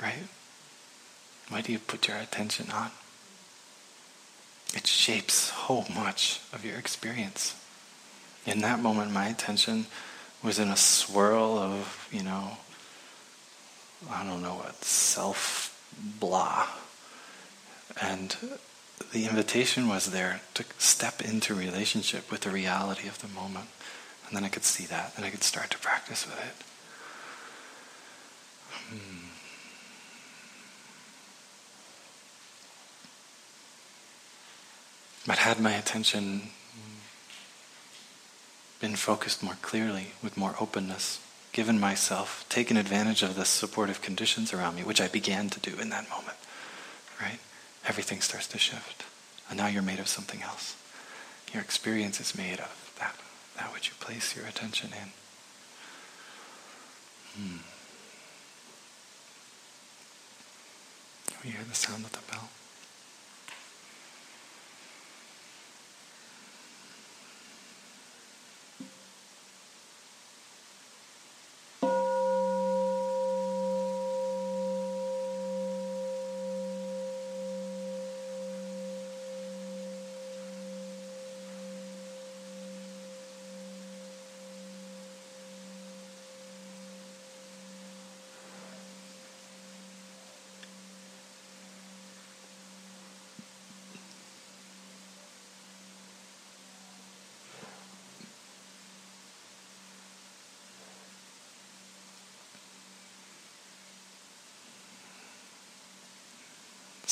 [0.00, 0.24] Right?
[1.50, 2.90] What do you put your attention on?
[4.74, 7.54] It shapes so much of your experience.
[8.46, 9.88] In that moment, my attention
[10.42, 12.56] was in a swirl of, you know,
[14.10, 15.78] I don't know what, self
[16.18, 16.66] blah.
[18.00, 18.34] And
[19.12, 23.66] the invitation was there to step into relationship with the reality of the moment.
[24.28, 26.54] And then I could see that, and I could start to practice with it.
[28.90, 29.28] Hmm.
[35.26, 36.50] But had my attention
[38.80, 41.20] been focused more clearly, with more openness,
[41.52, 45.78] given myself, taken advantage of the supportive conditions around me, which I began to do
[45.80, 46.36] in that moment,
[47.20, 47.38] right?
[47.86, 49.04] Everything starts to shift.
[49.48, 50.76] And now you're made of something else.
[51.52, 53.16] Your experience is made of that,
[53.58, 55.10] that which you place your attention in.
[57.34, 57.58] Hmm.
[61.44, 62.48] You hear the sound of the bell?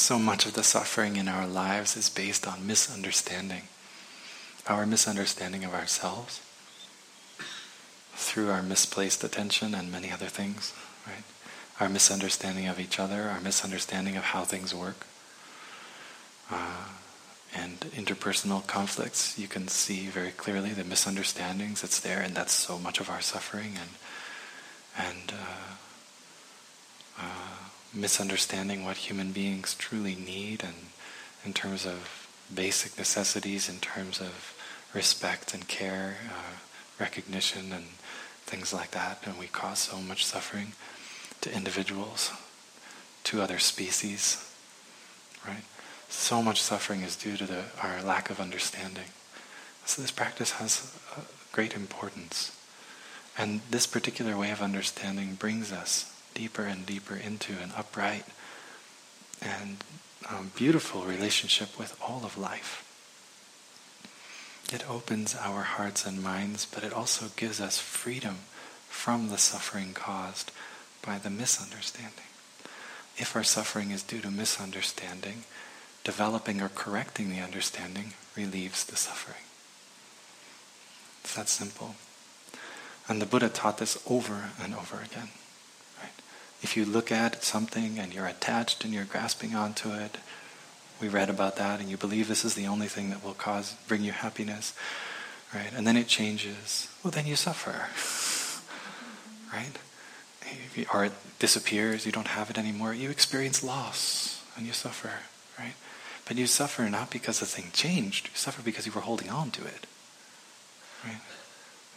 [0.07, 3.63] So much of the suffering in our lives is based on misunderstanding.
[4.69, 6.41] Our misunderstanding of ourselves
[8.15, 10.73] through our misplaced attention and many other things,
[11.09, 11.25] right?
[11.81, 15.09] Our misunderstanding of each other, our misunderstanding of how things work,
[16.53, 16.85] uh,
[17.53, 19.37] and interpersonal conflicts.
[19.37, 21.81] You can see very clearly the misunderstandings.
[21.81, 23.73] that's there, and that's so much of our suffering.
[23.77, 23.91] And
[24.97, 25.75] and uh,
[27.97, 30.75] misunderstanding what human beings truly need and
[31.45, 34.55] in terms of basic necessities, in terms of
[34.93, 36.57] respect and care, uh,
[37.01, 37.87] recognition and
[38.45, 39.19] things like that.
[39.25, 40.73] And we cause so much suffering
[41.41, 42.33] to individuals,
[43.25, 44.53] to other species,
[45.47, 45.65] right?
[46.09, 49.11] So much suffering is due to the, our lack of understanding.
[49.85, 50.93] So this practice has
[51.53, 52.53] great importance.
[53.39, 58.25] And this particular way of understanding brings us deeper and deeper into an upright
[59.41, 59.83] and
[60.29, 62.83] um, beautiful relationship with all of life.
[64.73, 68.37] It opens our hearts and minds, but it also gives us freedom
[68.89, 70.53] from the suffering caused
[71.05, 72.31] by the misunderstanding.
[73.17, 75.45] If our suffering is due to misunderstanding,
[76.05, 79.43] developing or correcting the understanding relieves the suffering.
[81.25, 81.95] It's that simple.
[83.09, 85.31] And the Buddha taught this over and over again.
[86.63, 90.19] If you look at something and you're attached and you're grasping onto it,
[91.01, 93.75] we read about that, and you believe this is the only thing that will cause
[93.87, 94.75] bring you happiness,
[95.55, 95.71] right?
[95.77, 96.89] And then it changes.
[97.05, 97.89] Well, then you suffer,
[99.53, 99.79] right?
[100.93, 102.07] Or it disappears.
[102.07, 102.95] You don't have it anymore.
[102.95, 105.11] You experience loss and you suffer,
[105.59, 105.75] right?
[106.25, 108.29] But you suffer not because the thing changed.
[108.29, 109.87] You suffer because you were holding on to it,
[111.05, 111.21] right?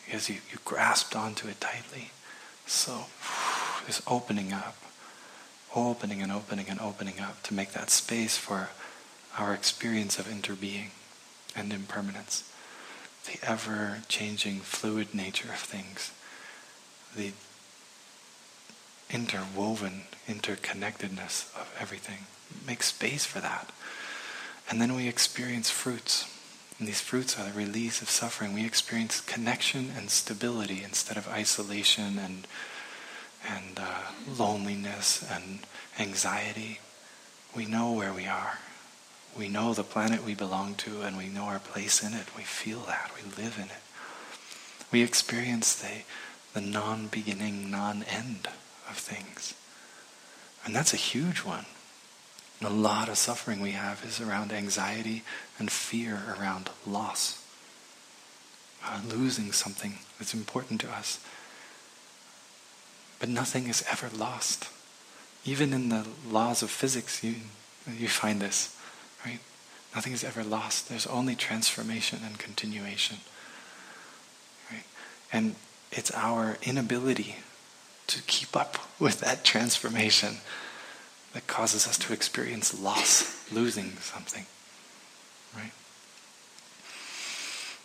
[0.06, 2.12] Because you, you grasped onto it tightly.
[2.66, 3.06] So
[3.90, 4.78] is opening up,
[5.76, 8.70] opening and opening and opening up to make that space for
[9.38, 10.90] our experience of interbeing
[11.56, 12.50] and impermanence,
[13.26, 16.12] the ever changing, fluid nature of things,
[17.16, 17.32] the
[19.10, 22.28] interwoven interconnectedness of everything.
[22.66, 23.72] Make space for that.
[24.70, 26.26] And then we experience fruits.
[26.78, 28.54] And these fruits are the release of suffering.
[28.54, 32.48] We experience connection and stability instead of isolation and
[33.48, 34.02] and uh,
[34.38, 35.60] loneliness and
[35.98, 36.80] anxiety.
[37.56, 38.60] We know where we are.
[39.38, 42.36] We know the planet we belong to and we know our place in it.
[42.36, 43.12] We feel that.
[43.16, 43.82] We live in it.
[44.92, 46.04] We experience the,
[46.54, 48.50] the non beginning, non end
[48.90, 49.54] of things.
[50.66, 51.66] And that's a huge one.
[52.60, 55.24] And a lot of suffering we have is around anxiety
[55.58, 57.44] and fear around loss.
[58.84, 61.20] Uh, losing something that's important to us
[63.20, 64.70] but nothing is ever lost.
[65.46, 67.36] Even in the laws of physics, you,
[67.98, 68.76] you find this,
[69.26, 69.40] right?
[69.96, 70.90] Nothing is ever lost.
[70.90, 73.18] There's only transformation and continuation.
[74.72, 74.84] Right?
[75.32, 75.56] And
[75.92, 77.38] it's our inability
[78.08, 80.38] to keep up with that transformation
[81.34, 84.46] that causes us to experience loss, losing something.
[85.56, 85.72] Right?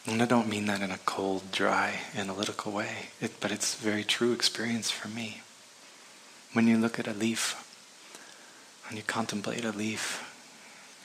[0.06, 3.82] And I don't mean that in a cold, dry, analytical way, it, but it's a
[3.82, 5.40] very true experience for me.
[6.52, 7.60] When you look at a leaf
[8.88, 10.30] and you contemplate a leaf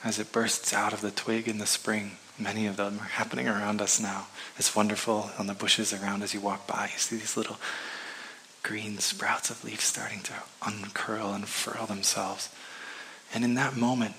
[0.04, 3.48] as it bursts out of the twig in the spring, many of them are happening
[3.48, 4.26] around us now.
[4.58, 6.90] It's wonderful on the bushes around as you walk by.
[6.92, 7.58] You see these little
[8.62, 12.50] green sprouts of leaves starting to uncurl and furl themselves.
[13.32, 14.14] And in that moment,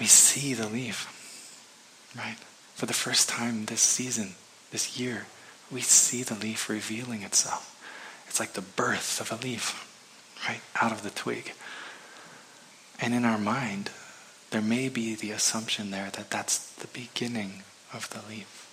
[0.00, 1.12] we see the leaf,
[2.16, 2.38] right?
[2.76, 4.34] For the first time this season,
[4.70, 5.24] this year,
[5.72, 7.72] we see the leaf revealing itself.
[8.28, 9.88] It's like the birth of a leaf,
[10.46, 11.54] right, out of the twig.
[13.00, 13.90] And in our mind,
[14.50, 17.62] there may be the assumption there that that's the beginning
[17.94, 18.70] of the leaf.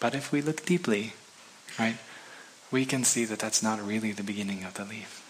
[0.00, 1.12] But if we look deeply,
[1.78, 1.98] right,
[2.72, 5.22] we can see that that's not really the beginning of the leaf.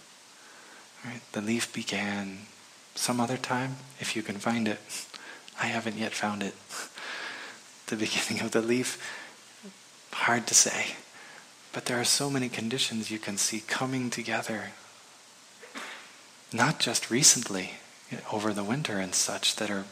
[1.05, 1.21] Right?
[1.33, 2.47] The leaf began
[2.95, 4.79] some other time, if you can find it.
[5.61, 6.55] I haven't yet found it.
[7.95, 8.99] The beginning of the leaf,
[10.13, 10.97] hard to say.
[11.73, 14.71] But there are so many conditions you can see coming together.
[16.53, 17.73] Not just recently,
[18.33, 19.85] over the winter and such, that are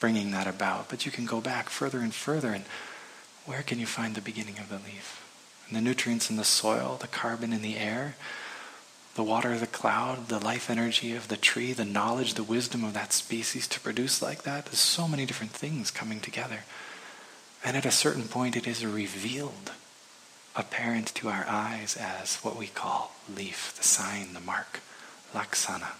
[0.00, 2.48] bringing that about, but you can go back further and further.
[2.48, 2.64] And
[3.46, 5.24] where can you find the beginning of the leaf?
[5.66, 8.16] And the nutrients in the soil, the carbon in the air,
[9.14, 12.94] the water the cloud, the life energy of the tree, the knowledge, the wisdom of
[12.94, 14.66] that species to produce like that.
[14.66, 16.60] There's so many different things coming together.
[17.64, 19.72] And at a certain point, it is revealed,
[20.56, 24.80] apparent to our eyes as what we call leaf, the sign, the mark,
[25.34, 25.92] laksana.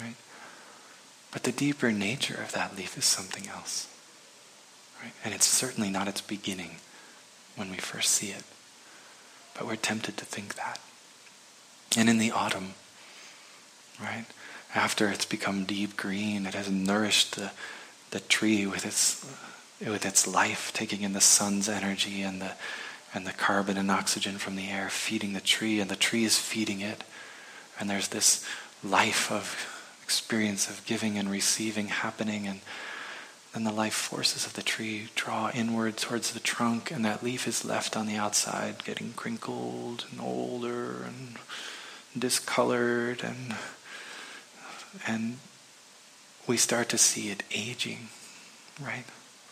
[0.00, 0.16] Right?
[1.30, 3.88] But the deeper nature of that leaf is something else.
[5.02, 5.12] Right?
[5.24, 6.76] And it's certainly not its beginning
[7.56, 8.44] when we first see it.
[9.54, 10.80] But we're tempted to think that.
[11.96, 12.74] And in the autumn,
[14.00, 14.24] right,
[14.74, 17.50] after it's become deep green, it has nourished the,
[18.10, 19.26] the tree with its,
[19.86, 22.52] with its life, taking in the sun's energy and the,
[23.14, 26.38] and the carbon and oxygen from the air, feeding the tree, and the tree is
[26.38, 27.04] feeding it.
[27.78, 28.44] And there's this
[28.84, 29.68] life of
[30.02, 32.60] experience of giving and receiving happening, and
[33.52, 37.46] then the life forces of the tree draw inward towards the trunk, and that leaf
[37.46, 41.36] is left on the outside, getting crinkled and older and
[42.18, 43.54] discolored and
[45.06, 45.38] and
[46.46, 48.08] we start to see it aging,
[48.82, 49.04] right?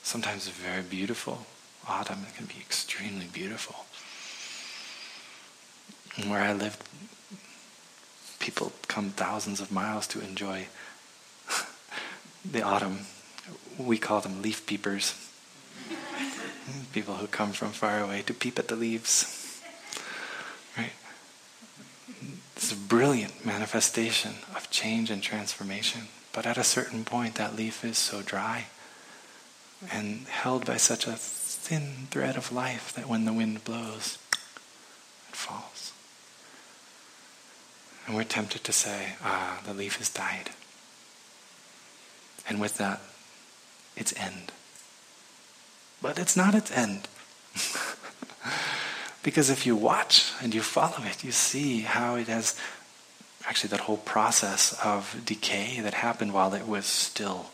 [0.02, 1.46] Sometimes very beautiful.
[1.88, 3.84] Autumn can be extremely beautiful.
[6.16, 6.76] And where I live,
[8.38, 10.66] people come thousands of miles to enjoy
[12.50, 13.06] the autumn.
[13.78, 15.14] We call them leaf peepers.
[16.92, 19.36] people who come from far away to peep at the leaves.
[22.56, 26.02] It's a brilliant manifestation of change and transformation.
[26.32, 28.66] But at a certain point, that leaf is so dry
[29.92, 34.18] and held by such a thin thread of life that when the wind blows,
[35.28, 35.92] it falls.
[38.06, 40.50] And we're tempted to say, ah, the leaf has died.
[42.48, 43.00] And with that,
[43.96, 44.52] its end.
[46.02, 47.08] But it's not its end.
[49.22, 52.56] Because if you watch and you follow it, you see how it has
[53.46, 57.50] actually that whole process of decay that happened while it was still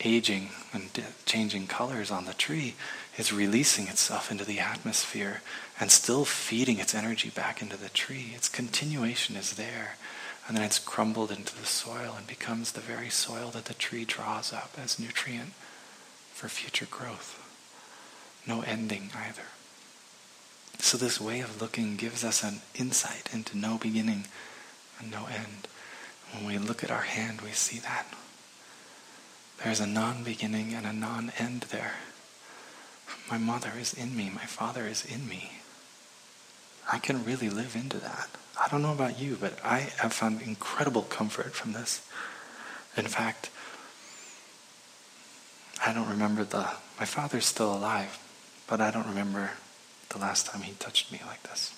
[0.00, 0.90] aging and
[1.24, 2.74] changing colors on the tree
[3.16, 5.40] is releasing itself into the atmosphere
[5.80, 8.32] and still feeding its energy back into the tree.
[8.34, 9.96] Its continuation is there.
[10.46, 14.04] And then it's crumbled into the soil and becomes the very soil that the tree
[14.04, 15.52] draws up as nutrient
[16.32, 17.42] for future growth.
[18.46, 19.48] No ending either.
[20.78, 24.26] So, this way of looking gives us an insight into no beginning
[25.00, 25.66] and no end.
[26.32, 28.06] When we look at our hand, we see that.
[29.66, 31.94] There's a non beginning and a non end there.
[33.28, 35.54] My mother is in me, my father is in me.
[36.92, 38.28] I can really live into that.
[38.64, 42.08] I don't know about you, but I have found incredible comfort from this.
[42.96, 43.50] In fact,
[45.84, 46.68] I don't remember the.
[47.00, 48.20] My father's still alive,
[48.68, 49.50] but I don't remember
[50.10, 51.74] the last time he touched me like this.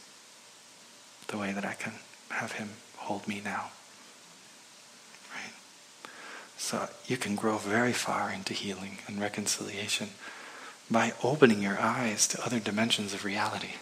[1.28, 1.95] The way that I can
[2.28, 2.68] have him
[2.99, 3.70] hold me now.
[6.59, 10.11] So you can grow very far into healing and reconciliation
[10.91, 13.75] by opening your eyes to other dimensions of reality.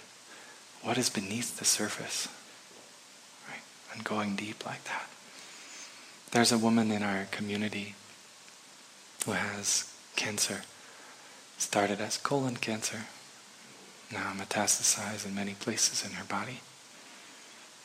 [0.82, 2.28] What is beneath the surface?
[3.48, 3.62] Right?
[3.92, 5.08] And going deep like that.
[6.30, 7.94] There's a woman in our community
[9.24, 10.62] who has cancer.
[11.58, 13.06] Started as colon cancer,
[14.12, 16.60] now metastasized in many places in her body.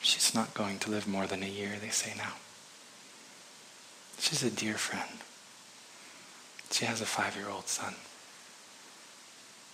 [0.02, 2.34] She's not going to live more than a year, they say now.
[4.22, 5.18] She's a dear friend.
[6.70, 7.96] She has a five year old son.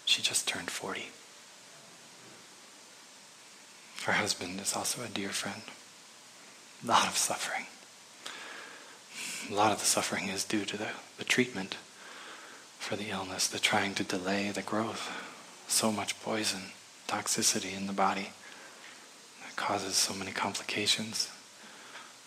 [0.05, 1.09] She just turned 40.
[4.05, 5.63] Her husband is also a dear friend.
[6.81, 7.65] A lot of suffering.
[9.51, 10.87] A lot of the suffering is due to the,
[11.17, 11.75] the treatment
[12.79, 15.11] for the illness, the trying to delay the growth
[15.67, 16.71] so much poison,
[17.09, 18.29] toxicity in the body
[19.43, 21.29] that causes so many complications.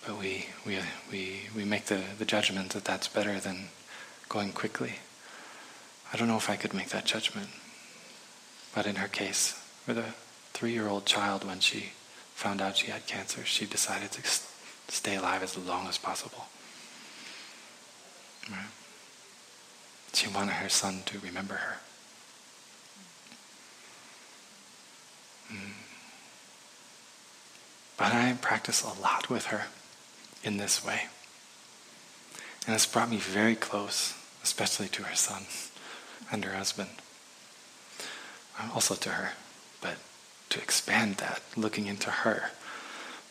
[0.06, 0.78] But we, we,
[1.10, 3.68] we, we make the, the judgment that that's better than
[4.28, 4.94] going quickly.
[6.12, 7.48] I don't know if I could make that judgment.
[8.74, 10.14] But in her case, with a
[10.52, 11.90] three year old child, when she
[12.34, 14.22] found out she had cancer, she decided to
[14.88, 16.46] stay alive as long as possible.
[18.50, 18.66] Right?
[20.14, 21.76] She wanted her son to remember her.
[25.52, 25.72] Mm.
[27.96, 29.64] But I practice a lot with her
[30.42, 31.02] in this way.
[32.66, 35.44] And it's brought me very close, especially to her son
[36.30, 36.90] and her husband.
[38.74, 39.32] Also to her,
[39.80, 39.96] but
[40.50, 42.50] to expand that, looking into her.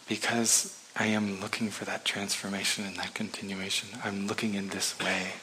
[0.07, 3.89] Because I am looking for that transformation and that continuation.
[4.03, 5.33] I'm looking in this way,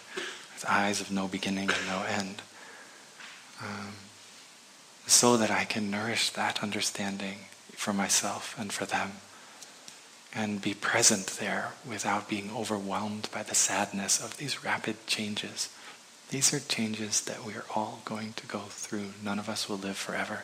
[0.54, 2.42] with eyes of no beginning and no end.
[3.62, 3.92] Um,
[5.06, 7.38] so that I can nourish that understanding
[7.76, 9.12] for myself and for them
[10.36, 15.70] and be present there without being overwhelmed by the sadness of these rapid changes.
[16.28, 19.14] These are changes that we are all going to go through.
[19.24, 20.42] None of us will live forever,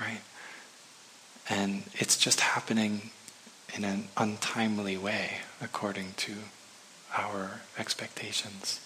[0.00, 0.20] right?
[1.48, 3.10] And it's just happening
[3.74, 6.34] in an untimely way according to
[7.16, 8.80] our expectations,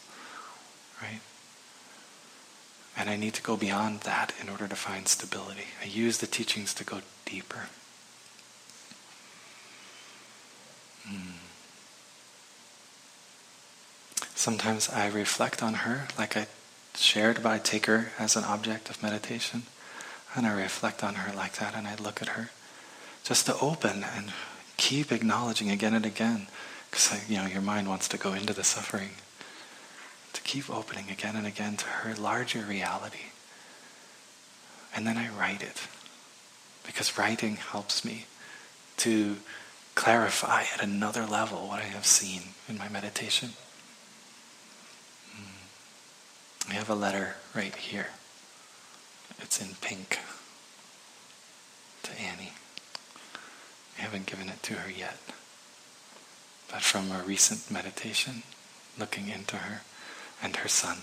[1.02, 1.20] right?
[2.96, 5.66] And I need to go beyond that in order to find stability.
[5.82, 7.68] I use the teachings to go deeper.
[10.97, 10.97] Hmm.
[11.10, 11.32] Mm.
[14.34, 16.46] Sometimes I reflect on her, like I
[16.94, 19.64] shared, but I take her as an object of meditation.
[20.34, 22.50] And I reflect on her like that, and I look at her
[23.24, 24.32] just to open and
[24.76, 26.46] keep acknowledging again and again.
[26.90, 29.10] Because, uh, you know, your mind wants to go into the suffering.
[30.34, 33.32] To keep opening again and again to her larger reality.
[34.94, 35.82] And then I write it.
[36.86, 38.26] Because writing helps me
[38.98, 39.36] to
[39.98, 43.54] clarify at another level what I have seen in my meditation.
[45.34, 46.70] Hmm.
[46.70, 48.06] I have a letter right here.
[49.40, 50.20] It's in pink
[52.04, 52.52] to Annie.
[53.98, 55.18] I haven't given it to her yet.
[56.70, 58.44] But from a recent meditation,
[58.96, 59.82] looking into her
[60.40, 60.98] and her son.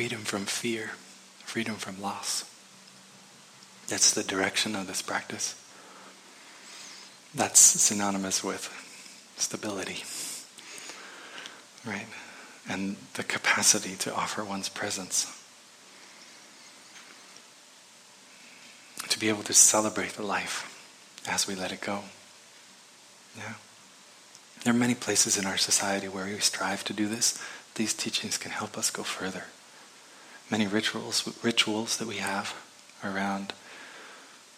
[0.00, 0.92] Freedom from fear,
[1.44, 2.50] freedom from loss.
[3.88, 5.54] That's the direction of this practice.
[7.34, 8.72] That's synonymous with
[9.36, 10.02] stability,
[11.86, 12.06] right?
[12.66, 15.26] And the capacity to offer one's presence.
[19.06, 20.64] To be able to celebrate the life
[21.28, 22.04] as we let it go.
[23.36, 23.52] Yeah.
[24.64, 27.38] There are many places in our society where we strive to do this.
[27.74, 29.44] These teachings can help us go further
[30.50, 32.54] many rituals rituals that we have
[33.04, 33.52] around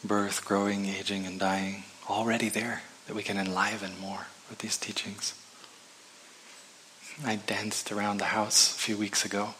[0.05, 5.35] birth, growing, aging, and dying already there that we can enliven more with these teachings.
[7.25, 9.55] I danced around the house a few weeks ago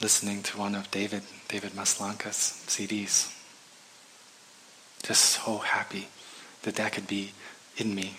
[0.00, 3.34] listening to one of David, David Maslanka's CDs.
[5.02, 6.08] Just so happy
[6.62, 7.32] that that could be
[7.76, 8.18] in me.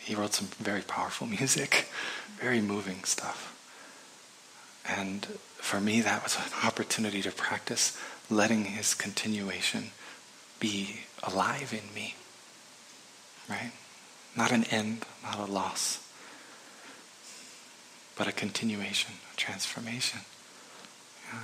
[0.00, 1.88] He wrote some very powerful music,
[2.40, 3.50] very moving stuff.
[4.86, 5.26] And
[5.64, 7.96] for me, that was an opportunity to practice
[8.28, 9.92] letting his continuation
[10.60, 12.14] be alive in me.
[13.48, 13.72] Right?
[14.36, 16.06] Not an end, not a loss,
[18.14, 20.20] but a continuation, a transformation.
[21.32, 21.40] Yeah.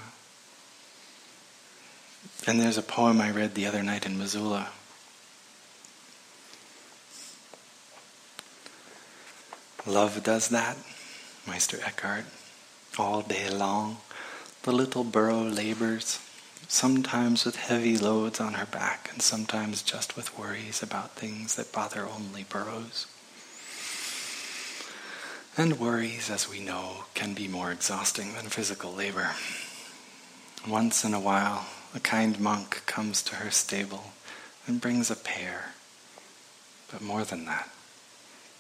[2.47, 4.69] And there's a poem I read the other night in Missoula.
[9.87, 10.77] Love does that,
[11.47, 12.27] Meister Eckhart,
[12.99, 13.97] all day long
[14.63, 16.19] the little burro labors,
[16.69, 21.73] sometimes with heavy loads on her back, and sometimes just with worries about things that
[21.73, 23.07] bother only burros.
[25.57, 29.31] And worries, as we know, can be more exhausting than physical labor.
[30.69, 34.13] Once in a while, a kind monk comes to her stable
[34.67, 35.73] and brings a pear.
[36.93, 37.71] But more than that,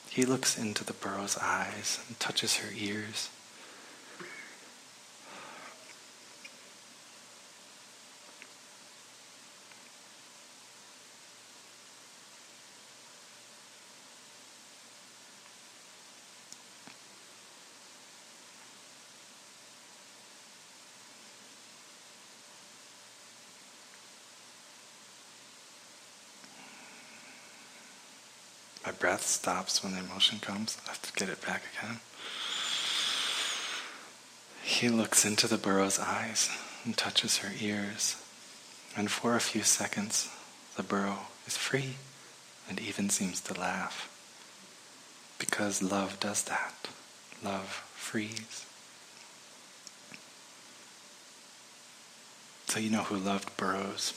[0.08, 3.28] he looks into the burro's eyes and touches her ears
[29.20, 30.78] breath stops when the emotion comes.
[30.86, 31.98] I have to get it back again.
[34.62, 36.48] He looks into the burro's eyes
[36.86, 38.16] and touches her ears.
[38.96, 40.30] And for a few seconds,
[40.78, 41.96] the burro is free
[42.66, 44.08] and even seems to laugh.
[45.38, 46.88] Because love does that.
[47.44, 48.64] Love frees.
[52.68, 54.14] So you know who loved burros.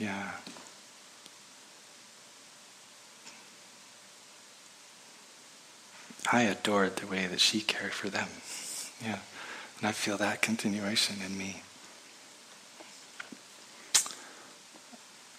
[0.00, 0.30] Yeah.
[6.32, 8.28] I adored the way that she cared for them.
[9.04, 9.18] Yeah.
[9.78, 11.62] And I feel that continuation in me.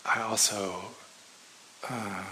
[0.05, 0.76] I also
[1.89, 2.24] uh,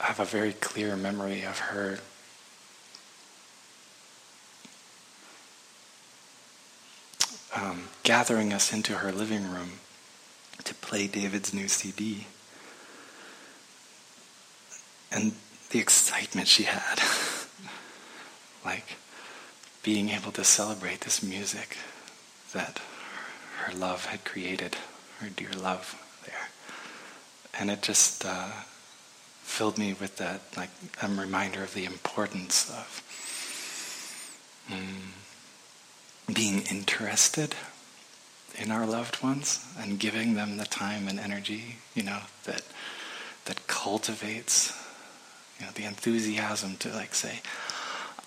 [0.00, 1.98] have a very clear memory of her
[7.58, 9.72] um, gathering us into her living room
[10.64, 12.26] to play David's new CD.
[15.10, 15.32] And
[15.70, 17.00] the excitement she had,
[18.64, 18.96] like
[19.82, 21.76] being able to celebrate this music
[22.52, 22.80] that
[23.64, 24.76] her love had created,
[25.20, 25.96] her dear love
[26.26, 26.48] there.
[27.58, 28.48] And it just uh,
[29.42, 30.70] filled me with that, like,
[31.02, 33.02] a reminder of the importance of
[34.70, 35.12] um,
[36.32, 37.54] being interested
[38.56, 42.62] in our loved ones and giving them the time and energy, you know, that
[43.46, 44.72] that cultivates,
[45.58, 47.40] you know, the enthusiasm to like say,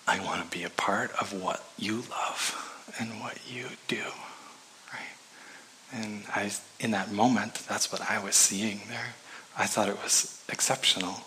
[0.06, 4.02] I want to be a part of what you love and what you do,
[4.92, 5.14] right?
[5.92, 6.50] And I,
[6.80, 9.14] in that moment, that's what I was seeing there.
[9.56, 11.20] I thought it was exceptional,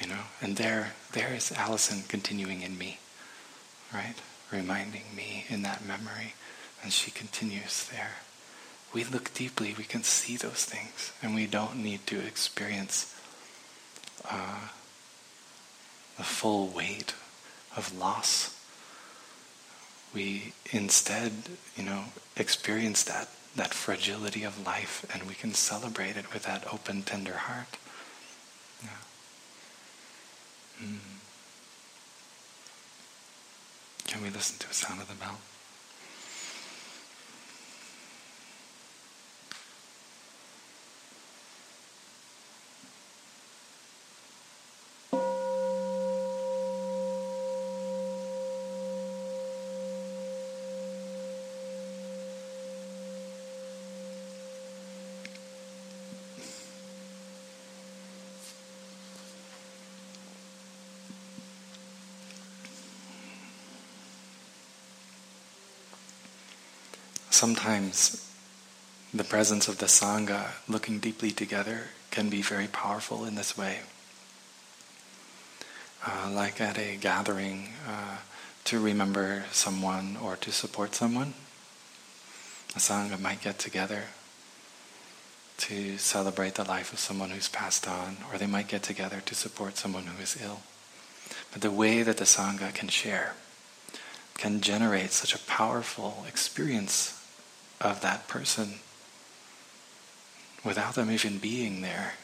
[0.00, 0.24] you know.
[0.42, 2.98] And there, there is Allison continuing in me,
[3.94, 4.16] right?
[4.50, 6.34] Reminding me in that memory.
[6.82, 8.16] And she continues there.
[8.92, 13.14] We look deeply, we can see those things, and we don't need to experience
[14.30, 14.68] uh,
[16.16, 17.14] the full weight
[17.76, 18.54] of loss.
[20.14, 21.32] We instead,
[21.76, 22.04] you know,
[22.36, 27.34] experience that, that fragility of life, and we can celebrate it with that open, tender
[27.34, 27.76] heart.
[28.82, 28.88] Yeah.
[30.86, 31.15] Mm.
[34.06, 35.38] Can we listen to the sound of the bell?
[67.36, 68.26] Sometimes
[69.12, 73.80] the presence of the Sangha, looking deeply together, can be very powerful in this way.
[76.04, 78.16] Uh, like at a gathering uh,
[78.64, 81.34] to remember someone or to support someone,
[82.74, 84.04] a Sangha might get together
[85.58, 89.34] to celebrate the life of someone who's passed on, or they might get together to
[89.34, 90.60] support someone who is ill.
[91.52, 93.34] But the way that the Sangha can share
[94.34, 97.15] can generate such a powerful experience
[97.80, 98.74] of that person
[100.64, 102.14] without them even being there,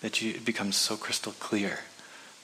[0.00, 1.80] that you, it becomes so crystal clear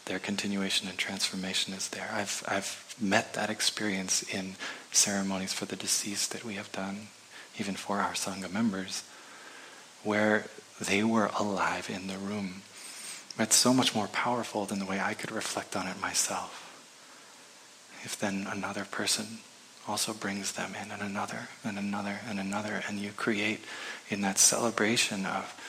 [0.06, 2.10] their continuation and transformation is there.
[2.12, 4.56] I've, I've met that experience in
[4.92, 7.08] ceremonies for the deceased that we have done,
[7.58, 9.02] even for our Sangha members,
[10.02, 10.46] where
[10.80, 12.62] they were alive in the room.
[13.38, 16.60] It's so much more powerful than the way I could reflect on it myself.
[18.04, 19.38] If then another person
[19.86, 23.60] also brings them in, and another, and another, and another, and you create
[24.08, 25.60] in that celebration of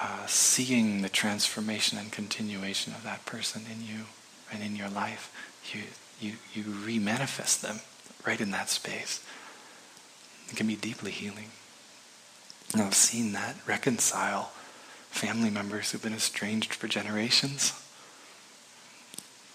[0.00, 4.04] uh, seeing the transformation and continuation of that person in you
[4.52, 5.32] and in your life.
[5.72, 5.82] You,
[6.20, 7.80] you, you remanifest them
[8.24, 9.24] right in that space.
[10.50, 11.50] It can be deeply healing.
[12.72, 14.52] And I've seen that reconcile
[15.10, 17.72] family members who've been estranged for generations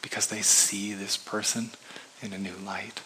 [0.01, 1.69] because they see this person
[2.21, 3.01] in a new light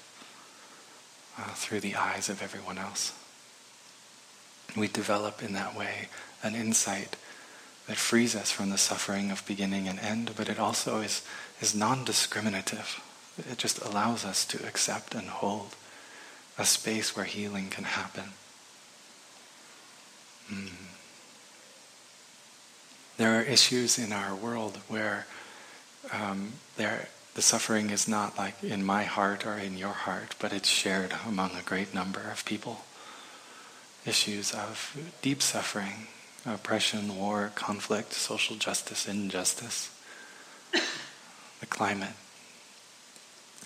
[1.37, 3.13] uh, through the eyes of everyone else.
[4.75, 6.09] We develop in that way
[6.43, 7.15] an insight
[7.87, 11.21] that frees us from the suffering of beginning and end, but it also is,
[11.61, 13.01] is non-discriminative.
[13.37, 15.75] It just allows us to accept and hold
[16.57, 18.31] a space where healing can happen.
[20.51, 20.69] Mm.
[23.17, 25.27] There are issues in our world where
[26.11, 27.07] um, there
[27.37, 31.13] the suffering is not like in my heart or in your heart, but it's shared
[31.23, 32.79] among a great number of people.
[34.07, 36.07] Issues of deep suffering,
[36.47, 39.91] oppression, war, conflict, social justice, injustice,
[40.71, 42.15] the climate.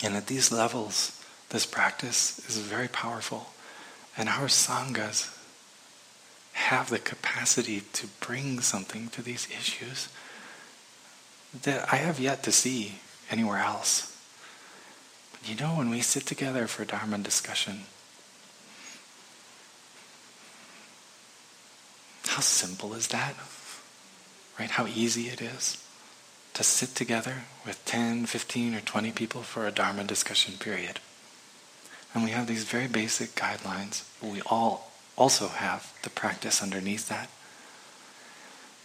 [0.04, 3.52] And at these levels, this practice is very powerful.
[4.18, 5.34] And our sanghas
[6.52, 10.10] have the capacity to bring something to these issues
[11.64, 12.96] that I have yet to see
[13.32, 14.16] anywhere else.
[15.32, 17.82] But you know, when we sit together for a Dharma discussion,
[22.28, 23.36] how simple is that?
[24.60, 24.72] Right?
[24.72, 25.84] How easy it is
[26.54, 31.00] to sit together with 10, 15, or 20 people for a Dharma discussion period.
[32.14, 37.30] And we have these very basic guidelines, we all also have the practice underneath that.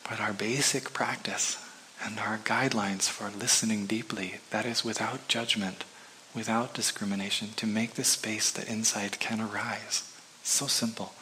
[0.09, 1.59] But our basic practice
[2.05, 5.85] and our guidelines for listening deeply, that is without judgment,
[6.35, 10.13] without discrimination, to make the space that insight can arise.
[10.43, 11.15] So simple.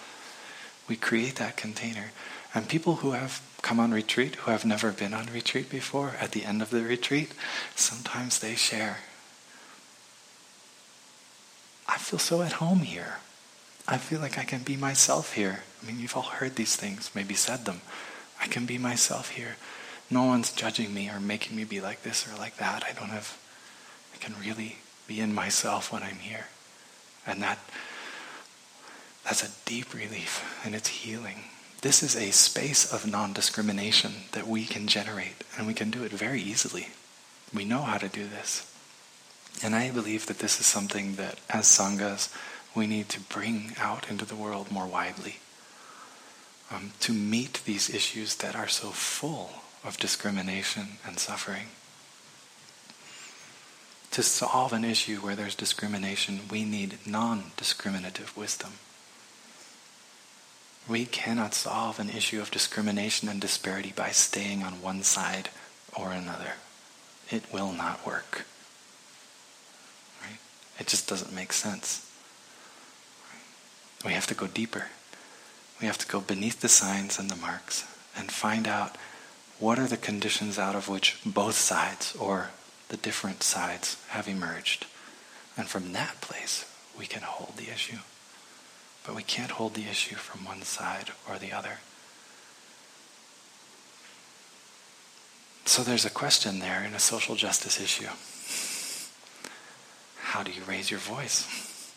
[0.89, 2.13] We create that container.
[2.55, 6.33] And people who have come on retreat, who have never been on retreat before, at
[6.33, 7.33] the end of the retreat,
[7.75, 8.99] sometimes they share.
[11.89, 13.19] I feel so at home here.
[13.87, 15.61] I feel like I can be myself here.
[15.83, 17.81] I mean, you've all heard these things, maybe said them.
[18.41, 19.57] I can be myself here.
[20.15, 22.85] No one's judging me or making me be like this or like that.
[22.89, 23.37] I don't have,
[24.15, 24.77] I can really
[25.09, 26.47] be in myself when I'm here.
[27.27, 27.59] And that,
[29.25, 31.47] that's a deep relief and it's healing.
[31.81, 36.13] This is a space of non-discrimination that we can generate and we can do it
[36.13, 36.91] very easily.
[37.53, 38.73] We know how to do this.
[39.65, 42.33] And I believe that this is something that as sanghas
[42.73, 45.39] we need to bring out into the world more widely.
[46.71, 51.67] Um, to meet these issues that are so full of discrimination and suffering.
[54.13, 58.75] To solve an issue where there's discrimination, we need non discriminative wisdom.
[60.89, 65.49] We cannot solve an issue of discrimination and disparity by staying on one side
[65.99, 66.55] or another.
[67.31, 68.45] It will not work.
[70.23, 70.39] Right?
[70.79, 72.09] It just doesn't make sense.
[74.05, 74.89] We have to go deeper.
[75.81, 77.85] We have to go beneath the signs and the marks
[78.17, 78.97] and find out
[79.59, 82.51] what are the conditions out of which both sides or
[82.89, 84.87] the different sides have emerged.
[85.57, 86.65] And from that place,
[86.99, 87.99] we can hold the issue.
[89.07, 91.79] But we can't hold the issue from one side or the other.
[95.65, 98.11] So there's a question there in a social justice issue.
[100.19, 101.93] How do you raise your voice?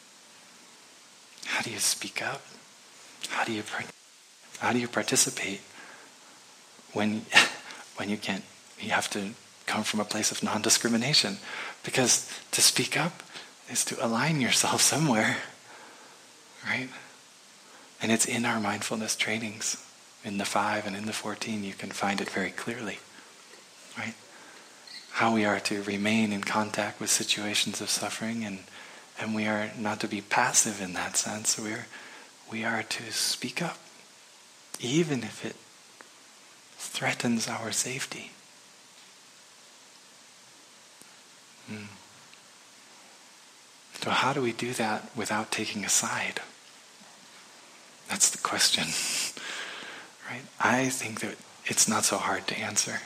[1.45, 2.41] How do you speak up?
[3.29, 3.63] How do you
[4.59, 5.61] how do you participate
[6.97, 7.25] when
[7.97, 8.43] when you can't
[8.79, 9.29] you have to
[9.65, 11.37] come from a place of non-discrimination.
[11.83, 13.21] Because to speak up
[13.69, 15.37] is to align yourself somewhere
[16.65, 16.89] right?
[18.01, 19.83] And it's in our mindfulness trainings
[20.23, 22.97] in the 5 and in the 14 you can find it very clearly
[23.97, 24.15] right?
[25.11, 28.59] How we are to remain in contact with situations of suffering and
[29.19, 31.57] and we are not to be passive in that sense.
[31.59, 31.87] We're
[32.51, 33.77] we are to speak up
[34.79, 35.55] even if it
[36.77, 38.31] threatens our safety.
[41.67, 41.85] Hmm.
[44.01, 46.39] So, how do we do that without taking a side?
[48.07, 48.85] That's the question.
[50.29, 50.43] right?
[50.59, 53.01] I think that it's not so hard to answer.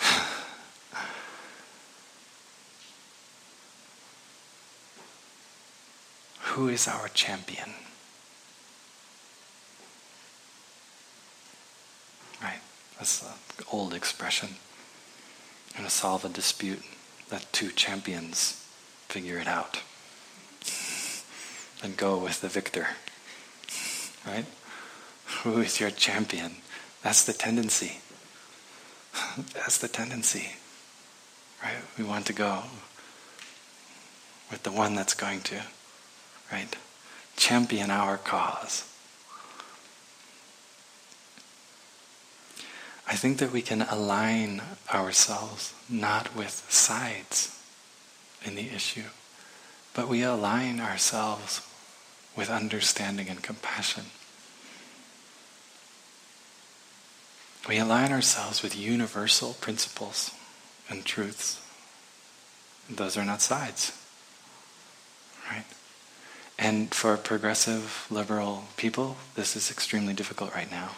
[6.40, 7.74] Who is our champion?
[13.00, 14.50] That's an old expression.
[15.74, 16.82] To solve a dispute.
[17.32, 18.62] Let two champions
[19.08, 19.80] figure it out.
[21.82, 22.88] And go with the victor.
[24.26, 24.44] Right?
[25.42, 26.56] Who is your champion?
[27.02, 28.00] That's the tendency.
[29.54, 30.50] That's the tendency.
[31.62, 31.78] Right?
[31.96, 32.64] We want to go
[34.50, 35.62] with the one that's going to,
[36.52, 36.76] right,
[37.36, 38.89] champion our cause.
[43.10, 44.62] I think that we can align
[44.94, 47.60] ourselves not with sides
[48.44, 49.10] in the issue,
[49.94, 51.60] but we align ourselves
[52.36, 54.04] with understanding and compassion.
[57.68, 60.30] We align ourselves with universal principles
[60.88, 61.60] and truths.
[62.88, 63.90] Those are not sides.
[65.50, 65.64] Right?
[66.60, 70.90] And for progressive liberal people, this is extremely difficult right now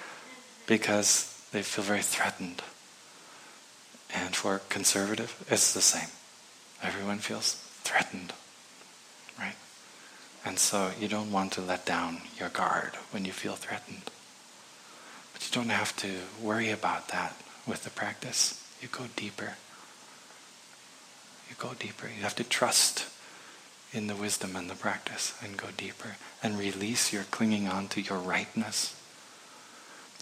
[0.66, 2.62] because they feel very threatened.
[4.14, 6.08] And for conservative, it's the same.
[6.82, 8.32] Everyone feels threatened,
[9.38, 9.54] right?
[10.44, 14.10] And so you don't want to let down your guard when you feel threatened.
[15.32, 16.10] But you don't have to
[16.42, 17.36] worry about that
[17.66, 18.64] with the practice.
[18.80, 19.54] You go deeper.
[21.48, 22.06] You go deeper.
[22.06, 23.06] You have to trust
[23.92, 28.00] in the wisdom and the practice and go deeper and release your clinging on to
[28.00, 28.99] your rightness.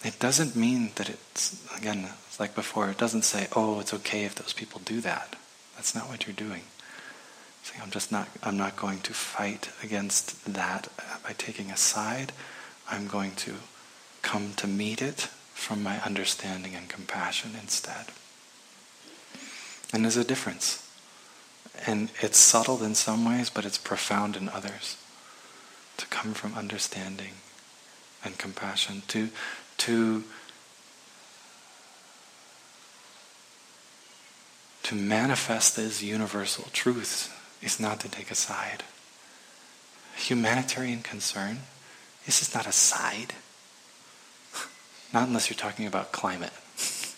[0.05, 4.37] It doesn't mean that it's, again, like before, it doesn't say, oh, it's okay if
[4.37, 5.35] those people do that.
[5.77, 6.63] That's not what you're doing.
[7.65, 10.89] Saying, I'm just not, I'm not going to fight against that
[11.25, 12.33] by taking a side.
[12.91, 13.55] I'm going to
[14.23, 18.07] come to meet it from my understanding and compassion instead.
[19.93, 20.89] And there's a difference.
[21.87, 24.97] And it's subtle in some ways, but it's profound in others.
[25.97, 27.33] To come from understanding
[28.25, 29.31] and compassion, to,
[29.79, 30.25] to,
[34.83, 37.31] to manifest as universal truths
[37.63, 38.85] is not to take a side.
[40.17, 41.61] Humanitarian concern
[42.27, 43.33] this is not a side.
[45.15, 46.53] Not unless you're talking about climate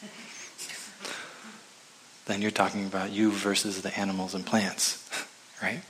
[2.27, 5.05] then you're talking about you versus the animals and plants,
[5.63, 5.81] right?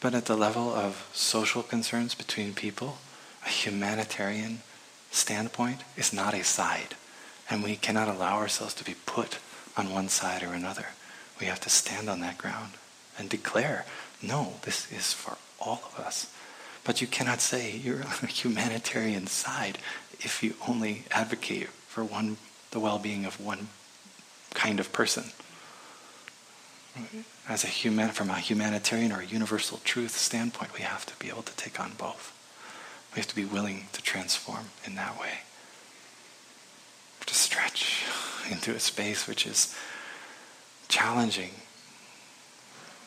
[0.00, 2.96] But at the level of social concerns between people,
[3.44, 4.62] a humanitarian
[5.14, 6.94] standpoint is not a side.
[7.48, 9.38] And we cannot allow ourselves to be put
[9.76, 10.86] on one side or another.
[11.40, 12.72] We have to stand on that ground
[13.18, 13.84] and declare,
[14.22, 16.32] no, this is for all of us.
[16.84, 19.78] But you cannot say you're on a humanitarian side
[20.20, 22.36] if you only advocate for one,
[22.70, 23.68] the well-being of one
[24.54, 25.24] kind of person
[27.48, 31.42] as a human, from a humanitarian or universal truth standpoint, we have to be able
[31.42, 32.33] to take on both.
[33.14, 35.38] We have to be willing to transform in that way.
[37.26, 38.04] To stretch
[38.50, 39.74] into a space which is
[40.88, 41.50] challenging,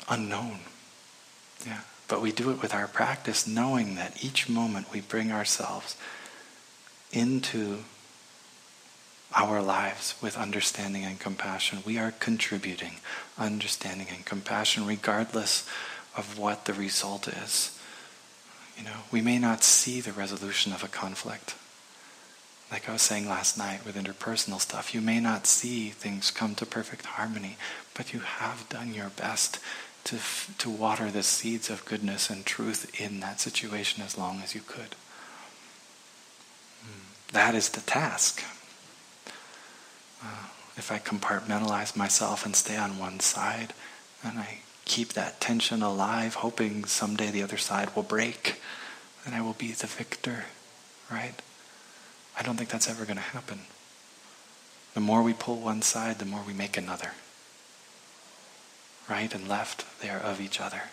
[0.10, 0.60] unknown.
[1.66, 1.82] Yeah.
[2.08, 5.98] But we do it with our practice, knowing that each moment we bring ourselves
[7.12, 7.80] into
[9.36, 11.80] our lives with understanding and compassion.
[11.86, 12.96] We are contributing
[13.38, 15.68] understanding and compassion regardless
[16.16, 17.77] of what the result is.
[18.78, 21.56] You know, we may not see the resolution of a conflict.
[22.72, 26.54] Like I was saying last night with interpersonal stuff, you may not see things come
[26.56, 27.58] to perfect harmony,
[27.96, 29.60] but you have done your best
[30.04, 30.18] to,
[30.58, 34.62] to water the seeds of goodness and truth in that situation as long as you
[34.62, 34.96] could.
[36.84, 37.34] Hmm.
[37.34, 38.44] That is the task.
[40.24, 43.74] Uh, if I compartmentalize myself and stay on one side,
[44.24, 48.60] and I keep that tension alive, hoping someday the other side will break,
[49.26, 50.46] and I will be the victor,
[51.12, 51.36] right?
[52.40, 53.62] I don't think that's ever going to happen.
[54.94, 57.12] The more we pull one side, the more we make another.
[59.10, 60.84] Right and left, they are of each other.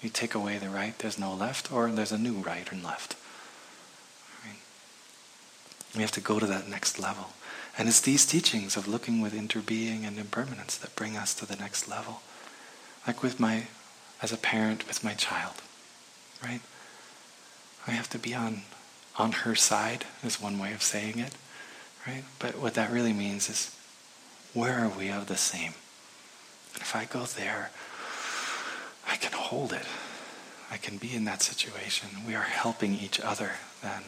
[0.00, 3.16] You take away the right, there's no left, or there's a new right and left.
[4.44, 4.58] Right?
[5.94, 7.30] We have to go to that next level.
[7.76, 11.56] And it's these teachings of looking with interbeing and impermanence that bring us to the
[11.56, 12.22] next level.
[13.06, 13.64] Like with my,
[14.22, 15.54] as a parent with my child,
[16.42, 16.60] right?
[17.86, 18.62] I have to be on,
[19.18, 21.34] on her side, is one way of saying it,
[22.06, 22.24] right?
[22.38, 23.76] But what that really means is,
[24.54, 25.74] where are we of the same?
[26.72, 27.70] And if I go there,
[29.08, 29.86] I can hold it.
[30.70, 32.08] I can be in that situation.
[32.26, 33.52] We are helping each other
[33.82, 34.02] then.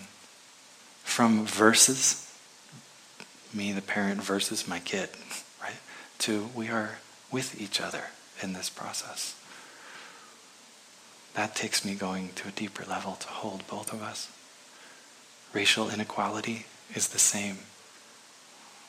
[1.04, 2.22] From verses
[3.52, 5.08] me, the parent, versus my kid,
[5.62, 5.76] right?
[6.20, 6.98] To we are
[7.30, 8.04] with each other
[8.42, 9.34] in this process.
[11.34, 14.30] That takes me going to a deeper level to hold both of us.
[15.52, 17.58] Racial inequality is the same.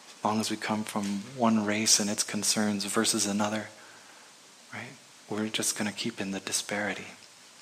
[0.07, 3.67] As long as we come from one race and its concerns versus another,
[4.73, 4.93] right?
[5.29, 7.07] We're just going to keep in the disparity.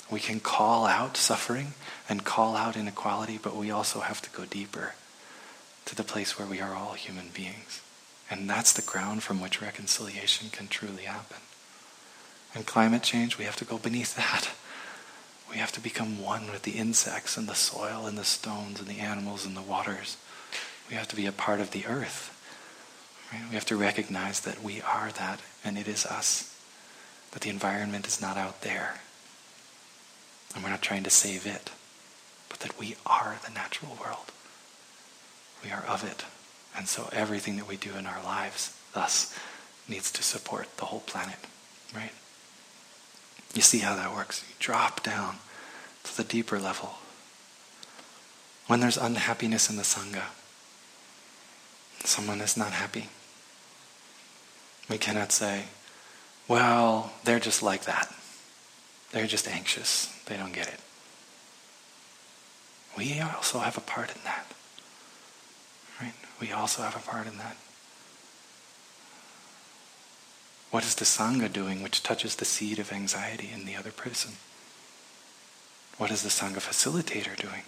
[0.09, 1.73] We can call out suffering
[2.07, 4.93] and call out inequality, but we also have to go deeper
[5.85, 7.81] to the place where we are all human beings.
[8.29, 11.37] And that's the ground from which reconciliation can truly happen.
[12.55, 14.49] And climate change, we have to go beneath that.
[15.49, 18.87] We have to become one with the insects and the soil and the stones and
[18.87, 20.17] the animals and the waters.
[20.89, 22.31] We have to be a part of the earth.
[23.31, 23.43] Right?
[23.49, 26.57] We have to recognize that we are that and it is us.
[27.31, 29.01] That the environment is not out there.
[30.53, 31.71] And we're not trying to save it.
[32.49, 34.31] But that we are the natural world.
[35.63, 36.25] We are of it.
[36.77, 39.37] And so everything that we do in our lives thus
[39.87, 41.37] needs to support the whole planet,
[41.93, 42.11] right?
[43.55, 44.43] You see how that works.
[44.47, 45.37] You drop down
[46.03, 46.95] to the deeper level.
[48.67, 50.25] When there's unhappiness in the Sangha,
[52.03, 53.09] someone is not happy.
[54.89, 55.63] We cannot say,
[56.47, 58.13] well, they're just like that.
[59.11, 60.13] They're just anxious.
[60.25, 60.79] They don't get it.
[62.97, 64.45] We also have a part in that.
[66.01, 66.13] Right?
[66.41, 67.55] We also have a part in that.
[70.75, 74.33] What is the Sangha doing which touches the seed of anxiety in the other person?
[75.97, 77.63] What is the Sangha facilitator doing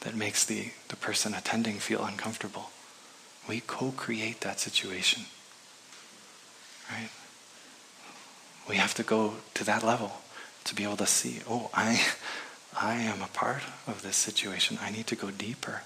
[0.00, 2.68] that makes the, the person attending feel uncomfortable?
[3.48, 5.22] We co-create that situation.
[6.90, 7.08] Right?
[8.68, 10.20] We have to go to that level
[10.64, 12.04] to be able to see, oh, I,
[12.78, 14.76] I am a part of this situation.
[14.82, 15.84] I need to go deeper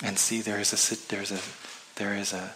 [0.00, 1.40] and see there is a there's a
[1.96, 2.54] there is a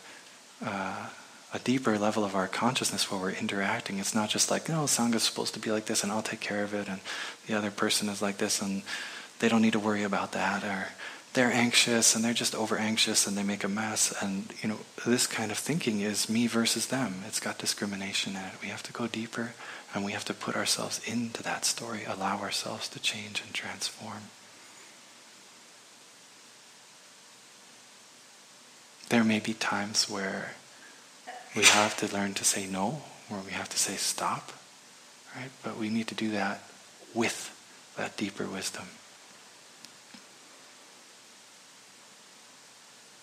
[0.64, 1.08] uh,
[1.52, 3.98] a deeper level of our consciousness where we're interacting.
[3.98, 6.40] It's not just like, no, Sangha is supposed to be like this and I'll take
[6.40, 7.00] care of it, and
[7.46, 8.82] the other person is like this and
[9.38, 10.88] they don't need to worry about that, or
[11.32, 14.12] they're anxious and they're just over anxious and they make a mess.
[14.20, 17.22] And, you know, this kind of thinking is me versus them.
[17.26, 18.52] It's got discrimination in it.
[18.60, 19.52] We have to go deeper
[19.94, 24.22] and we have to put ourselves into that story, allow ourselves to change and transform.
[29.08, 30.54] There may be times where
[31.54, 34.52] we have to learn to say no, or we have to say stop,
[35.34, 35.50] right?
[35.62, 36.62] But we need to do that
[37.14, 37.54] with
[37.96, 38.84] that deeper wisdom.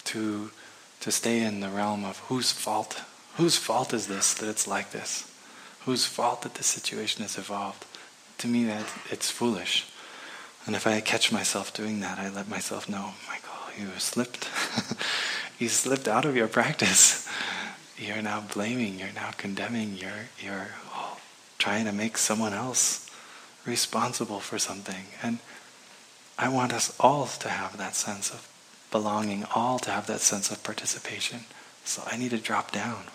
[0.05, 0.51] To,
[1.01, 3.01] to stay in the realm of whose fault,
[3.37, 5.31] whose fault is this that it's like this?
[5.85, 7.85] Whose fault that this situation has evolved?
[8.39, 9.85] To me, that it's foolish.
[10.65, 14.49] And if I catch myself doing that, I let myself know, Michael, you slipped.
[15.59, 17.27] you slipped out of your practice
[17.97, 21.17] you're now blaming, you're now condemning, you're, you're oh,
[21.57, 23.09] trying to make someone else
[23.65, 25.05] responsible for something.
[25.23, 25.39] And
[26.37, 28.47] I want us all to have that sense of
[28.91, 31.45] belonging, all to have that sense of participation.
[31.85, 33.05] So I need to drop down.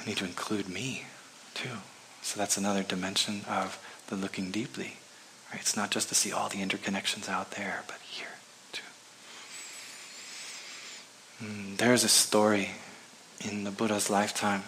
[0.00, 1.04] I need to include me
[1.54, 1.78] too.
[2.22, 3.78] So that's another dimension of
[4.08, 4.96] the looking deeply.
[5.50, 5.60] Right?
[5.60, 8.26] It's not just to see all the interconnections out there, but here
[8.72, 8.82] too.
[11.44, 12.70] Mm, there's a story
[13.40, 14.62] in the Buddha's lifetime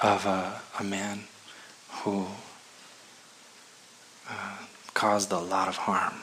[0.00, 1.24] of a, a man
[1.88, 2.26] who
[4.28, 4.58] uh,
[4.94, 6.14] caused a lot of harm.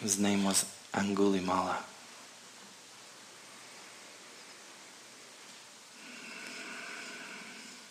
[0.00, 0.64] His name was
[0.94, 1.76] Angulimala.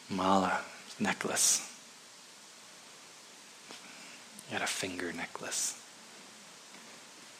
[0.09, 0.61] Mala,
[0.99, 1.68] necklace.
[4.49, 5.79] Had a finger necklace.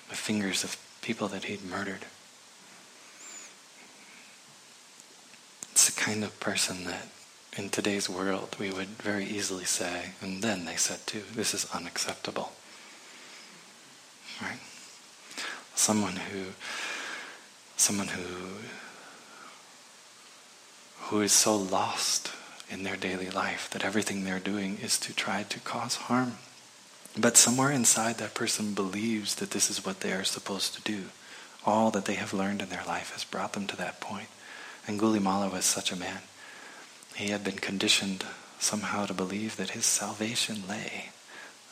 [0.10, 2.06] The fingers of people that he'd murdered.
[5.72, 7.08] It's the kind of person that
[7.58, 11.70] in today's world we would very easily say, and then they said too, this is
[11.74, 12.52] unacceptable.
[14.42, 14.60] Right?
[15.76, 16.46] Someone who
[17.76, 18.58] someone who
[21.06, 22.32] who is so lost
[22.70, 26.38] in their daily life that everything they're doing is to try to cause harm
[27.22, 31.06] but somewhere inside, that person believes that this is what they are supposed to do.
[31.66, 34.28] All that they have learned in their life has brought them to that point.
[34.88, 36.22] Angulimala was such a man.
[37.16, 38.26] He had been conditioned
[38.60, 41.10] somehow to believe that his salvation lay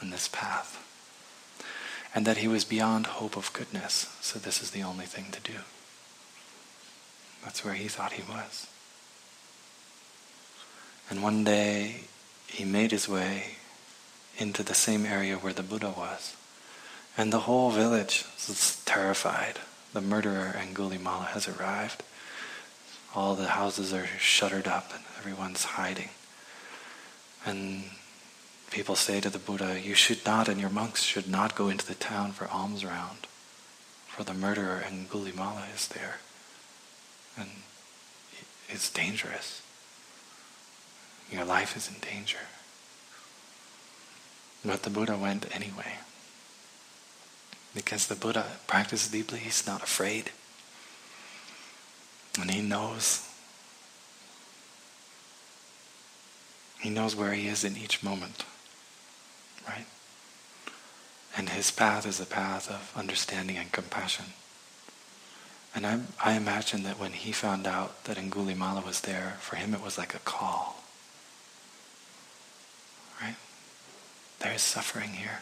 [0.02, 0.84] in this path.
[2.14, 5.42] And that he was beyond hope of goodness, so this is the only thing to
[5.42, 5.60] do.
[7.44, 8.68] That's where he thought he was.
[11.10, 12.02] And one day
[12.48, 13.57] he made his way
[14.38, 16.36] into the same area where the Buddha was.
[17.18, 19.60] And the whole village is terrified.
[19.94, 22.04] The murderer Angulimala has arrived.
[23.16, 26.10] All the houses are shuttered up and everyone's hiding.
[27.46, 27.86] And
[28.70, 31.86] people say to the Buddha, you should not and your monks should not go into
[31.86, 33.26] the town for alms round.
[34.08, 36.18] For the murderer Angulimala is there.
[37.38, 37.50] And
[38.70, 39.62] it's dangerous.
[41.32, 42.38] Your life is in danger.
[44.68, 45.94] But the Buddha went anyway.
[47.74, 50.32] Because the Buddha practices deeply, he's not afraid.
[52.40, 53.26] And he knows.
[56.82, 58.44] He knows where he is in each moment.
[59.66, 59.86] Right?
[61.38, 64.26] And his path is a path of understanding and compassion.
[65.74, 69.74] And I, I imagine that when he found out that Angulimala was there, for him
[69.74, 70.78] it was like a call.
[74.40, 75.40] There is suffering here.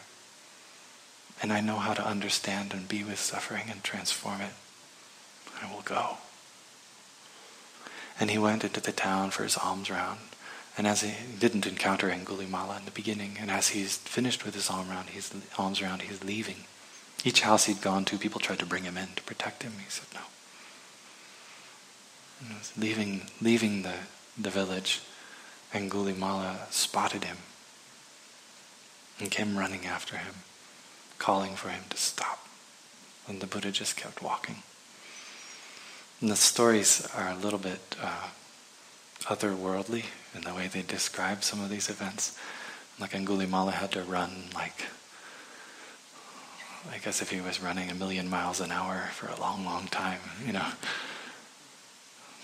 [1.42, 4.52] And I know how to understand and be with suffering and transform it.
[5.62, 6.18] I will go.
[8.18, 10.20] And he went into the town for his alms round.
[10.78, 14.70] And as he didn't encounter Angulimala in the beginning, and as he's finished with his
[14.70, 16.64] alms round, he's, alms round, he's leaving.
[17.24, 19.72] Each house he'd gone to, people tried to bring him in to protect him.
[19.78, 20.20] He said no.
[22.40, 23.94] And was leaving, leaving the,
[24.38, 25.00] the village,
[25.72, 27.38] Angulimala spotted him
[29.18, 30.34] and came running after him,
[31.18, 32.46] calling for him to stop.
[33.28, 34.56] And the Buddha just kept walking.
[36.20, 38.28] And the stories are a little bit uh,
[39.24, 42.38] otherworldly in the way they describe some of these events.
[42.98, 44.86] Like Angulimala had to run like,
[46.90, 49.88] I guess if he was running a million miles an hour for a long, long
[49.88, 50.66] time, you know,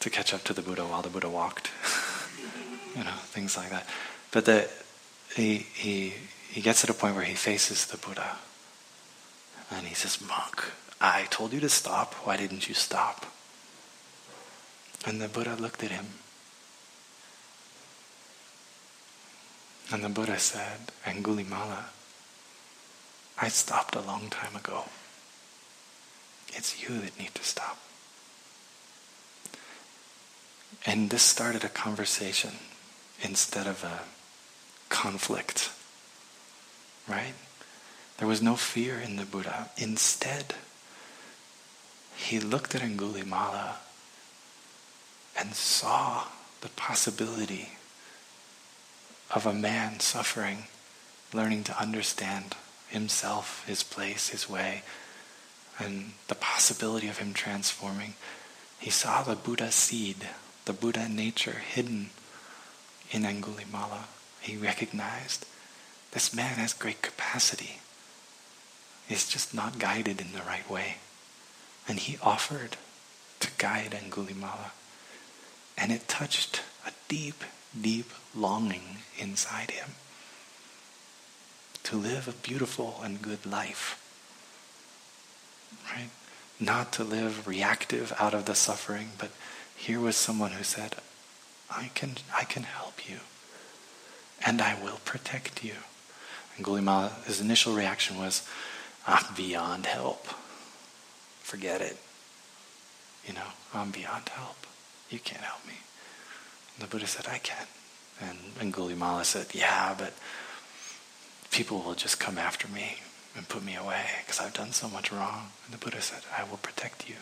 [0.00, 1.70] to catch up to the Buddha while the Buddha walked.
[2.96, 3.86] you know, things like that.
[4.32, 4.68] But the,
[5.34, 6.14] he, he,
[6.52, 8.36] he gets to the point where he faces the Buddha.
[9.70, 10.62] And he says, Monk,
[11.00, 12.12] I told you to stop.
[12.26, 13.24] Why didn't you stop?
[15.06, 16.08] And the Buddha looked at him.
[19.90, 21.84] And the Buddha said, Angulimala,
[23.40, 24.84] I stopped a long time ago.
[26.48, 27.78] It's you that need to stop.
[30.84, 32.52] And this started a conversation
[33.22, 34.00] instead of a
[34.90, 35.70] conflict.
[37.08, 37.34] Right?
[38.18, 39.70] There was no fear in the Buddha.
[39.76, 40.54] Instead,
[42.14, 43.76] he looked at Angulimala
[45.38, 46.24] and saw
[46.60, 47.70] the possibility
[49.30, 50.64] of a man suffering,
[51.32, 52.54] learning to understand
[52.88, 54.82] himself, his place, his way,
[55.78, 58.14] and the possibility of him transforming.
[58.78, 60.28] He saw the Buddha seed,
[60.66, 62.10] the Buddha nature hidden
[63.10, 64.04] in Angulimala.
[64.40, 65.46] He recognized
[66.12, 67.80] this man has great capacity.
[69.08, 70.96] He's just not guided in the right way.
[71.88, 72.76] And he offered
[73.40, 74.70] to guide Angulimala.
[75.76, 77.42] And it touched a deep,
[77.78, 79.90] deep longing inside him
[81.84, 83.98] to live a beautiful and good life.
[85.90, 86.10] Right?
[86.60, 89.30] Not to live reactive out of the suffering, but
[89.76, 90.94] here was someone who said,
[91.70, 93.18] I can, I can help you,
[94.46, 95.74] and I will protect you.
[96.56, 98.46] And his initial reaction was,
[99.06, 100.26] I'm beyond help.
[101.40, 101.96] Forget it.
[103.26, 104.66] You know, I'm beyond help.
[105.10, 105.74] You can't help me.
[106.76, 107.66] And the Buddha said, I can.
[108.20, 110.14] And Angulimala said, yeah, but
[111.50, 112.96] people will just come after me
[113.36, 115.48] and put me away because I've done so much wrong.
[115.64, 117.16] And the Buddha said, I will protect you.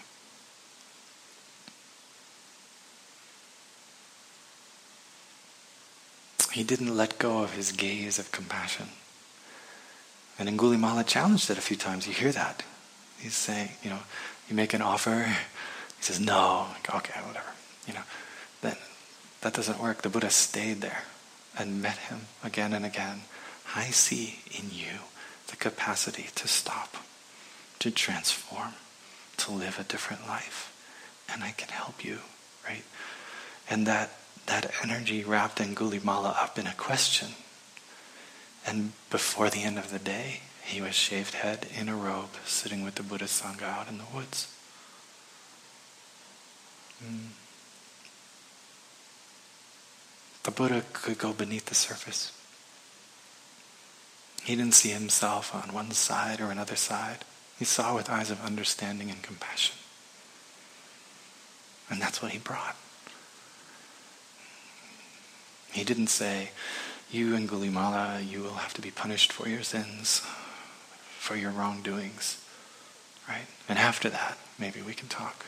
[6.53, 8.89] He didn't let go of his gaze of compassion.
[10.41, 12.07] And Angulimala challenged it a few times.
[12.07, 12.63] You hear that.
[13.19, 13.99] He's saying, you know,
[14.49, 15.25] you make an offer.
[15.99, 16.67] He says, no.
[16.73, 17.51] Like, okay, whatever.
[17.87, 18.01] You know,
[18.63, 18.77] then
[19.43, 20.01] that doesn't work.
[20.01, 21.03] The Buddha stayed there
[21.59, 23.21] and met him again and again.
[23.77, 25.01] I see in you
[25.49, 26.97] the capacity to stop,
[27.81, 28.73] to transform,
[29.37, 30.73] to live a different life.
[31.31, 32.21] And I can help you,
[32.67, 32.85] right?
[33.69, 34.11] And that,
[34.47, 37.35] that energy wrapped Angulimala up in a question
[38.71, 42.85] and before the end of the day, he was shaved head in a robe, sitting
[42.85, 44.47] with the Buddha Sangha out in the woods.
[47.05, 47.31] Mm.
[50.45, 52.31] The Buddha could go beneath the surface.
[54.45, 57.25] He didn't see himself on one side or another side.
[57.59, 59.75] He saw with eyes of understanding and compassion.
[61.91, 62.77] And that's what he brought.
[65.73, 66.51] He didn't say,
[67.13, 70.23] you Angulimala, you will have to be punished for your sins,
[71.19, 72.43] for your wrongdoings.
[73.29, 73.47] Right?
[73.69, 75.47] And after that, maybe we can talk.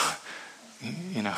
[1.12, 1.34] you know,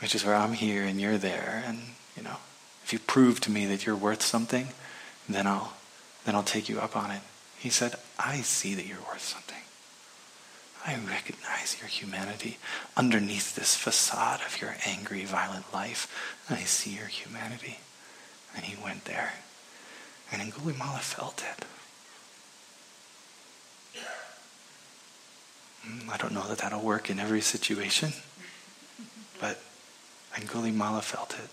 [0.00, 1.62] which is where I'm here and you're there.
[1.66, 1.78] And,
[2.16, 2.36] you know,
[2.84, 4.68] if you prove to me that you're worth something,
[5.28, 5.74] then I'll,
[6.24, 7.22] then I'll take you up on it.
[7.58, 9.56] He said, I see that you're worth something.
[10.86, 12.58] I recognize your humanity.
[12.96, 16.06] Underneath this facade of your angry, violent life,
[16.48, 17.78] I see your humanity.
[18.54, 19.32] And he went there.
[20.30, 21.64] And Angulimala felt it.
[25.82, 28.12] Hmm, I don't know that that'll work in every situation,
[29.40, 29.60] but
[30.34, 31.50] Angulimala felt it.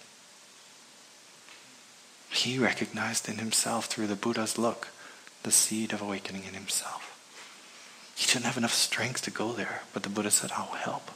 [2.29, 4.89] He recognized in himself through the Buddha's look
[5.43, 7.12] the seed of awakening in himself.
[8.15, 11.11] He didn't have enough strength to go there, but the Buddha said, I'll help.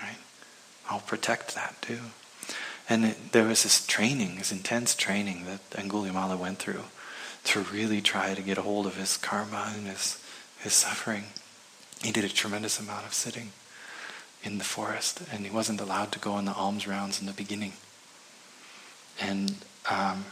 [0.00, 0.18] Right?
[0.88, 1.98] I'll protect that too.
[2.88, 6.84] And it, there was this training, this intense training that Angulimala went through
[7.44, 10.22] to really try to get a hold of his karma and his,
[10.60, 11.24] his suffering.
[12.02, 13.50] He did a tremendous amount of sitting.
[14.44, 17.32] in the forest, and he wasn't allowed to go on the alms rounds in the
[17.32, 17.74] beginning.
[19.20, 19.56] And
[19.90, 20.24] um,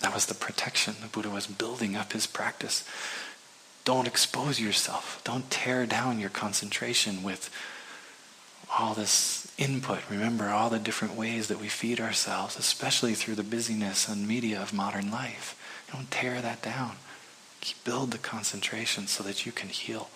[0.00, 0.96] that was the protection.
[1.00, 2.84] The Buddha was building up his practice.
[3.84, 5.20] Don't expose yourself.
[5.24, 7.50] Don't tear down your concentration with
[8.78, 10.00] all this input.
[10.08, 14.60] Remember all the different ways that we feed ourselves, especially through the busyness and media
[14.60, 15.58] of modern life.
[15.92, 16.96] Don't tear that down.
[17.84, 20.08] Build the concentration so that you can heal,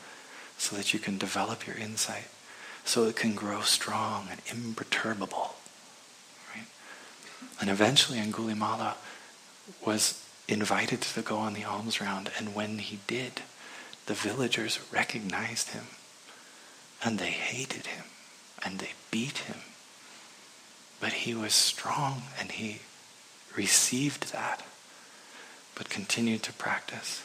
[0.59, 2.29] so that you can develop your insight,
[2.85, 5.55] so it can grow strong and imperturbable.
[6.55, 6.67] Right?
[7.61, 8.95] And eventually Angulimala
[9.85, 13.43] was invited to go on the alms round, and when he did,
[14.07, 15.85] the villagers recognized him,
[17.05, 18.05] and they hated him,
[18.65, 19.59] and they beat him.
[21.01, 22.81] But he was strong, and he
[23.55, 24.65] received that,
[25.75, 27.23] but continued to practice.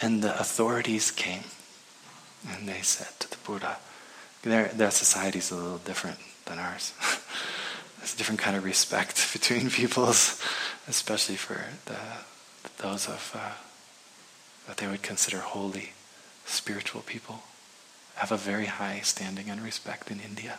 [0.00, 1.44] And the authorities came,
[2.48, 3.78] and they said to the Buddha,
[4.42, 6.92] their, their society is a little different than ours.
[7.98, 10.40] There's a different kind of respect between peoples,
[10.86, 11.98] especially for the,
[12.82, 13.67] those of uh,
[14.68, 15.92] that they would consider holy,
[16.44, 17.42] spiritual people.
[18.16, 20.58] Have a very high standing and respect in India,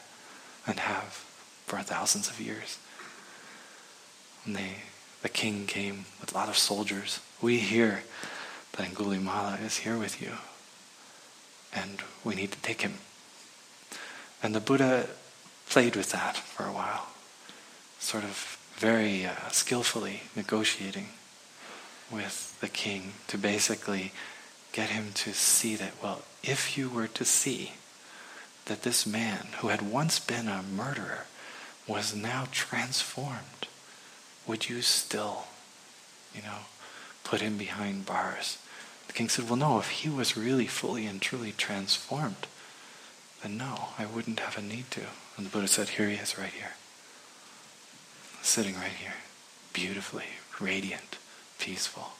[0.65, 1.23] and have
[1.65, 2.79] for thousands of years.
[4.45, 4.77] And they,
[5.21, 7.19] the king came with a lot of soldiers.
[7.41, 8.03] We hear
[8.73, 10.31] that Angulimala is here with you,
[11.71, 12.95] and we need to take him.
[14.41, 15.07] And the Buddha
[15.69, 17.05] played with that for a while
[17.99, 21.07] sort of very uh, skillfully negotiating
[22.11, 24.11] with the king to basically
[24.71, 27.73] get him to see that, well, if you were to see
[28.65, 31.25] that this man who had once been a murderer
[31.87, 33.67] was now transformed,
[34.45, 35.45] would you still,
[36.33, 36.59] you know,
[37.23, 38.57] put him behind bars?
[39.07, 42.47] The king said, well, no, if he was really fully and truly transformed,
[43.41, 45.01] then no, I wouldn't have a need to.
[45.35, 46.73] And the Buddha said, here he is right here
[48.41, 49.13] sitting right here,
[49.73, 50.25] beautifully,
[50.59, 51.18] radiant,
[51.59, 52.13] peaceful.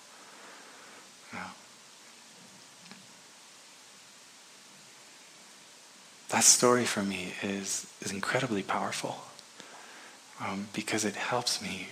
[6.29, 9.17] That story for me is, is incredibly powerful
[10.39, 11.87] um, because it helps me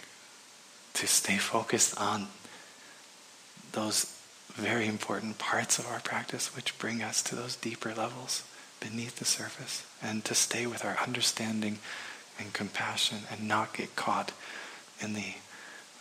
[0.94, 2.28] to stay focused on
[3.72, 4.14] those
[4.50, 8.44] very important parts of our practice which bring us to those deeper levels
[8.80, 11.80] beneath the surface and to stay with our understanding
[12.40, 14.32] and compassion and not get caught
[15.02, 15.34] in the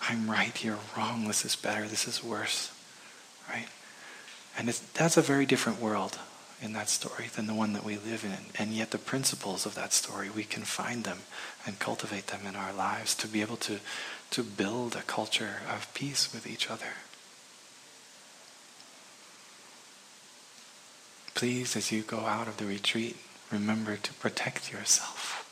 [0.03, 2.73] I'm right, you're wrong, this is better, this is worse.
[3.49, 3.67] Right?
[4.59, 6.19] And that's a very different world
[6.63, 8.53] in that story than the one that we live in.
[8.59, 11.19] And yet the principles of that story, we can find them
[11.67, 13.81] and cultivate them in our lives to be able to,
[14.31, 16.95] to build a culture of peace with each other.
[21.35, 23.17] Please, as you go out of the retreat,
[23.53, 25.47] remember to protect yourself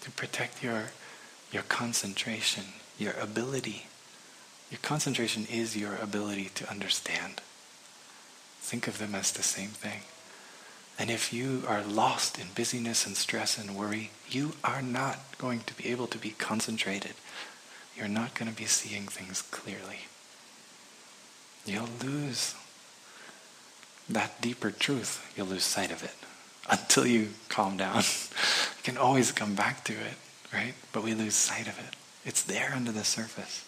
[0.00, 0.84] to protect your,
[1.52, 2.64] your concentration,
[3.00, 3.86] your ability.
[4.70, 7.40] Your concentration is your ability to understand.
[8.60, 10.02] Think of them as the same thing.
[10.98, 15.60] And if you are lost in busyness and stress and worry, you are not going
[15.60, 17.14] to be able to be concentrated.
[17.96, 20.00] You're not going to be seeing things clearly.
[21.64, 22.54] You'll lose
[24.08, 25.32] that deeper truth.
[25.36, 26.14] You'll lose sight of it
[26.70, 27.96] until you calm down.
[27.96, 30.14] you can always come back to it,
[30.52, 30.74] right?
[30.92, 31.96] But we lose sight of it.
[32.24, 33.64] It's there under the surface.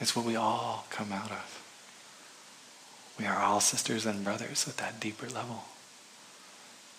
[0.00, 1.62] It's what we all come out of.
[3.18, 5.64] We are all sisters and brothers at that deeper level.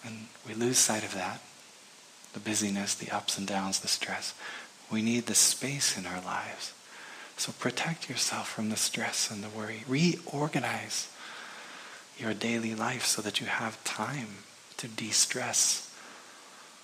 [0.05, 1.41] And we lose sight of that.
[2.33, 4.33] The busyness, the ups and downs, the stress.
[4.91, 6.73] We need the space in our lives.
[7.37, 9.83] So protect yourself from the stress and the worry.
[9.87, 11.07] Reorganize
[12.17, 14.27] your daily life so that you have time
[14.77, 15.91] to de-stress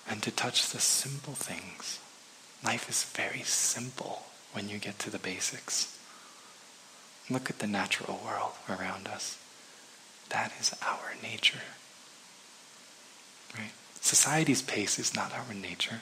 [0.09, 1.99] and to touch the simple things.
[2.63, 5.97] Life is very simple when you get to the basics.
[7.29, 9.37] Look at the natural world around us.
[10.29, 11.61] That is our nature.
[13.57, 13.71] Right?
[14.01, 16.01] Society's pace is not our nature.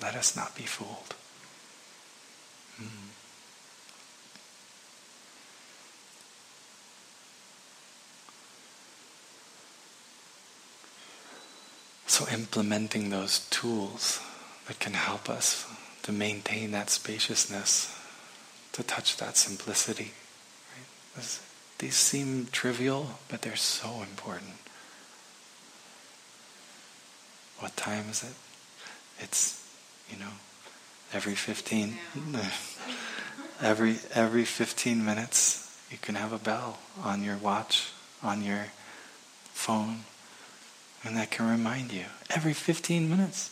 [0.00, 1.14] Let us not be fooled.
[2.80, 3.10] Mm.
[12.18, 14.20] So implementing those tools
[14.66, 15.64] that can help us
[16.02, 17.96] to maintain that spaciousness,
[18.72, 20.10] to touch that simplicity.
[21.16, 21.38] Right?
[21.78, 24.54] These seem trivial, but they're so important.
[27.60, 28.34] What time is it?
[29.22, 29.64] It's,
[30.10, 30.32] you know,
[31.12, 31.98] every 15,
[33.62, 37.92] every, every 15 minutes you can have a bell on your watch,
[38.24, 38.66] on your
[39.52, 40.00] phone
[41.04, 43.50] And that can remind you every 15 minutes.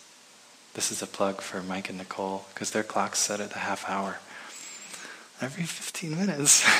[0.74, 3.88] This is a plug for Mike and Nicole because their clock's set at the half
[3.88, 4.18] hour.
[5.40, 6.64] Every 15 minutes.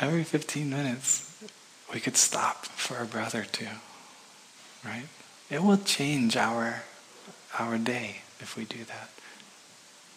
[0.00, 1.44] every 15 minutes,
[1.92, 3.68] we could stop for a breath or two.
[4.84, 5.06] Right?
[5.50, 6.82] It will change our,
[7.58, 9.10] our day if we do that.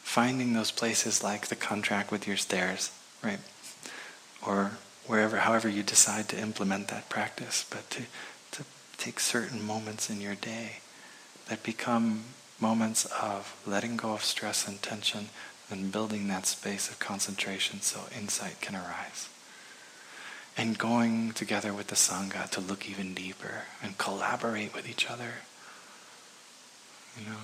[0.04, 2.92] Finding those places like the contract with your stairs,
[3.24, 3.40] right?
[4.46, 4.72] Or
[5.08, 8.04] wherever, however you decide to implement that practice, but to,
[8.52, 8.64] to
[8.98, 10.78] take certain moments in your day
[11.50, 12.24] that become
[12.60, 15.30] moments of letting go of stress and tension
[15.70, 19.30] and building that space of concentration so insight can arise.
[20.58, 25.34] And going together with the Sangha to look even deeper and collaborate with each other.
[27.20, 27.38] You know,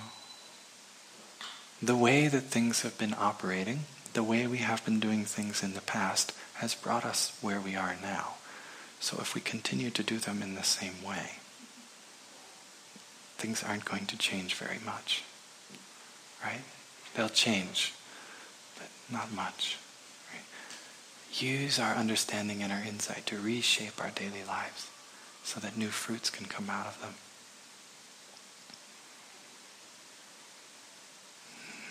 [1.80, 3.84] the way that things have been operating,
[4.14, 7.76] the way we have been doing things in the past, has brought us where we
[7.76, 8.34] are now.
[9.00, 11.38] So if we continue to do them in the same way,
[13.36, 15.24] things aren't going to change very much.
[16.42, 16.62] Right?
[17.14, 17.92] They'll change,
[18.78, 19.78] but not much.
[20.32, 20.44] Right?
[21.32, 24.88] Use our understanding and our insight to reshape our daily lives
[25.42, 27.14] so that new fruits can come out of them.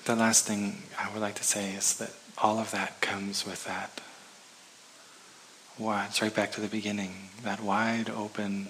[0.05, 3.63] The last thing I would like to say is that all of that comes with
[3.65, 4.01] that.
[5.79, 8.67] It's right back to the beginning, that wide open,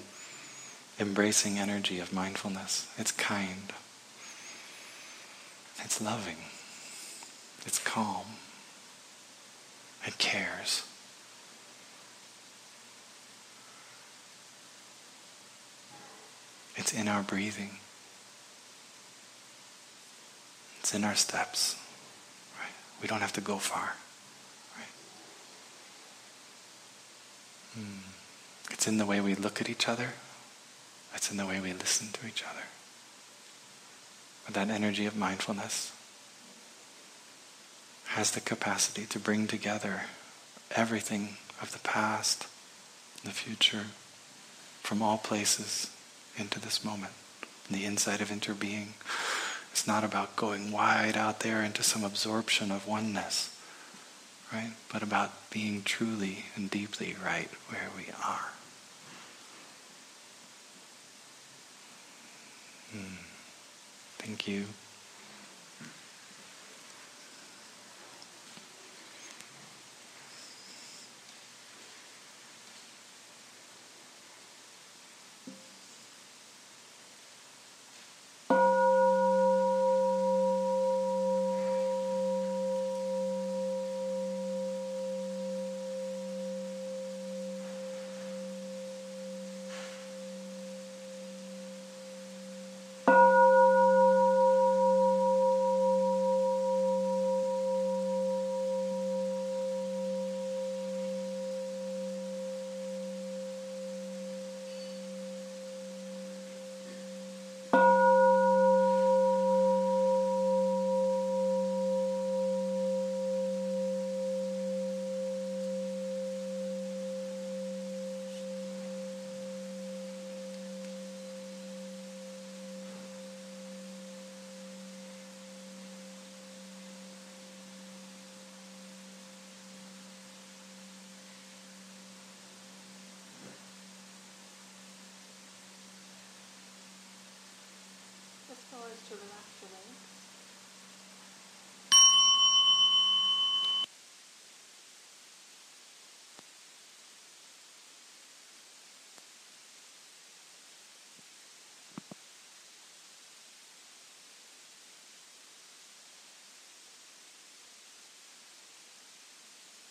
[1.00, 2.88] embracing energy of mindfulness.
[2.98, 3.74] It's kind.
[5.84, 6.38] It's loving.
[7.66, 8.26] It's calm.
[10.06, 10.84] It cares.
[16.76, 17.78] It's in our breathing.
[20.80, 21.76] It's in our steps.
[22.60, 22.74] Right?
[23.02, 23.96] We don't have to go far.
[24.76, 24.86] Right?
[24.86, 24.92] Hmm.
[28.72, 30.10] It's in the way we look at each other.
[31.16, 32.64] It's in the way we listen to each other.
[34.45, 35.91] But that energy of mindfulness
[38.08, 40.04] has the capacity to bring together
[40.72, 42.48] everything of the past,
[43.24, 43.86] the future,
[44.82, 45.90] from all places
[46.38, 47.14] into this moment,
[47.72, 48.90] the inside of interbeing.
[49.72, 53.53] It's not about going wide out there into some absorption of oneness,
[54.54, 54.72] right?
[54.92, 58.52] But about being truly and deeply right where we are.
[62.92, 63.16] Hmm.
[64.20, 64.66] Thank you.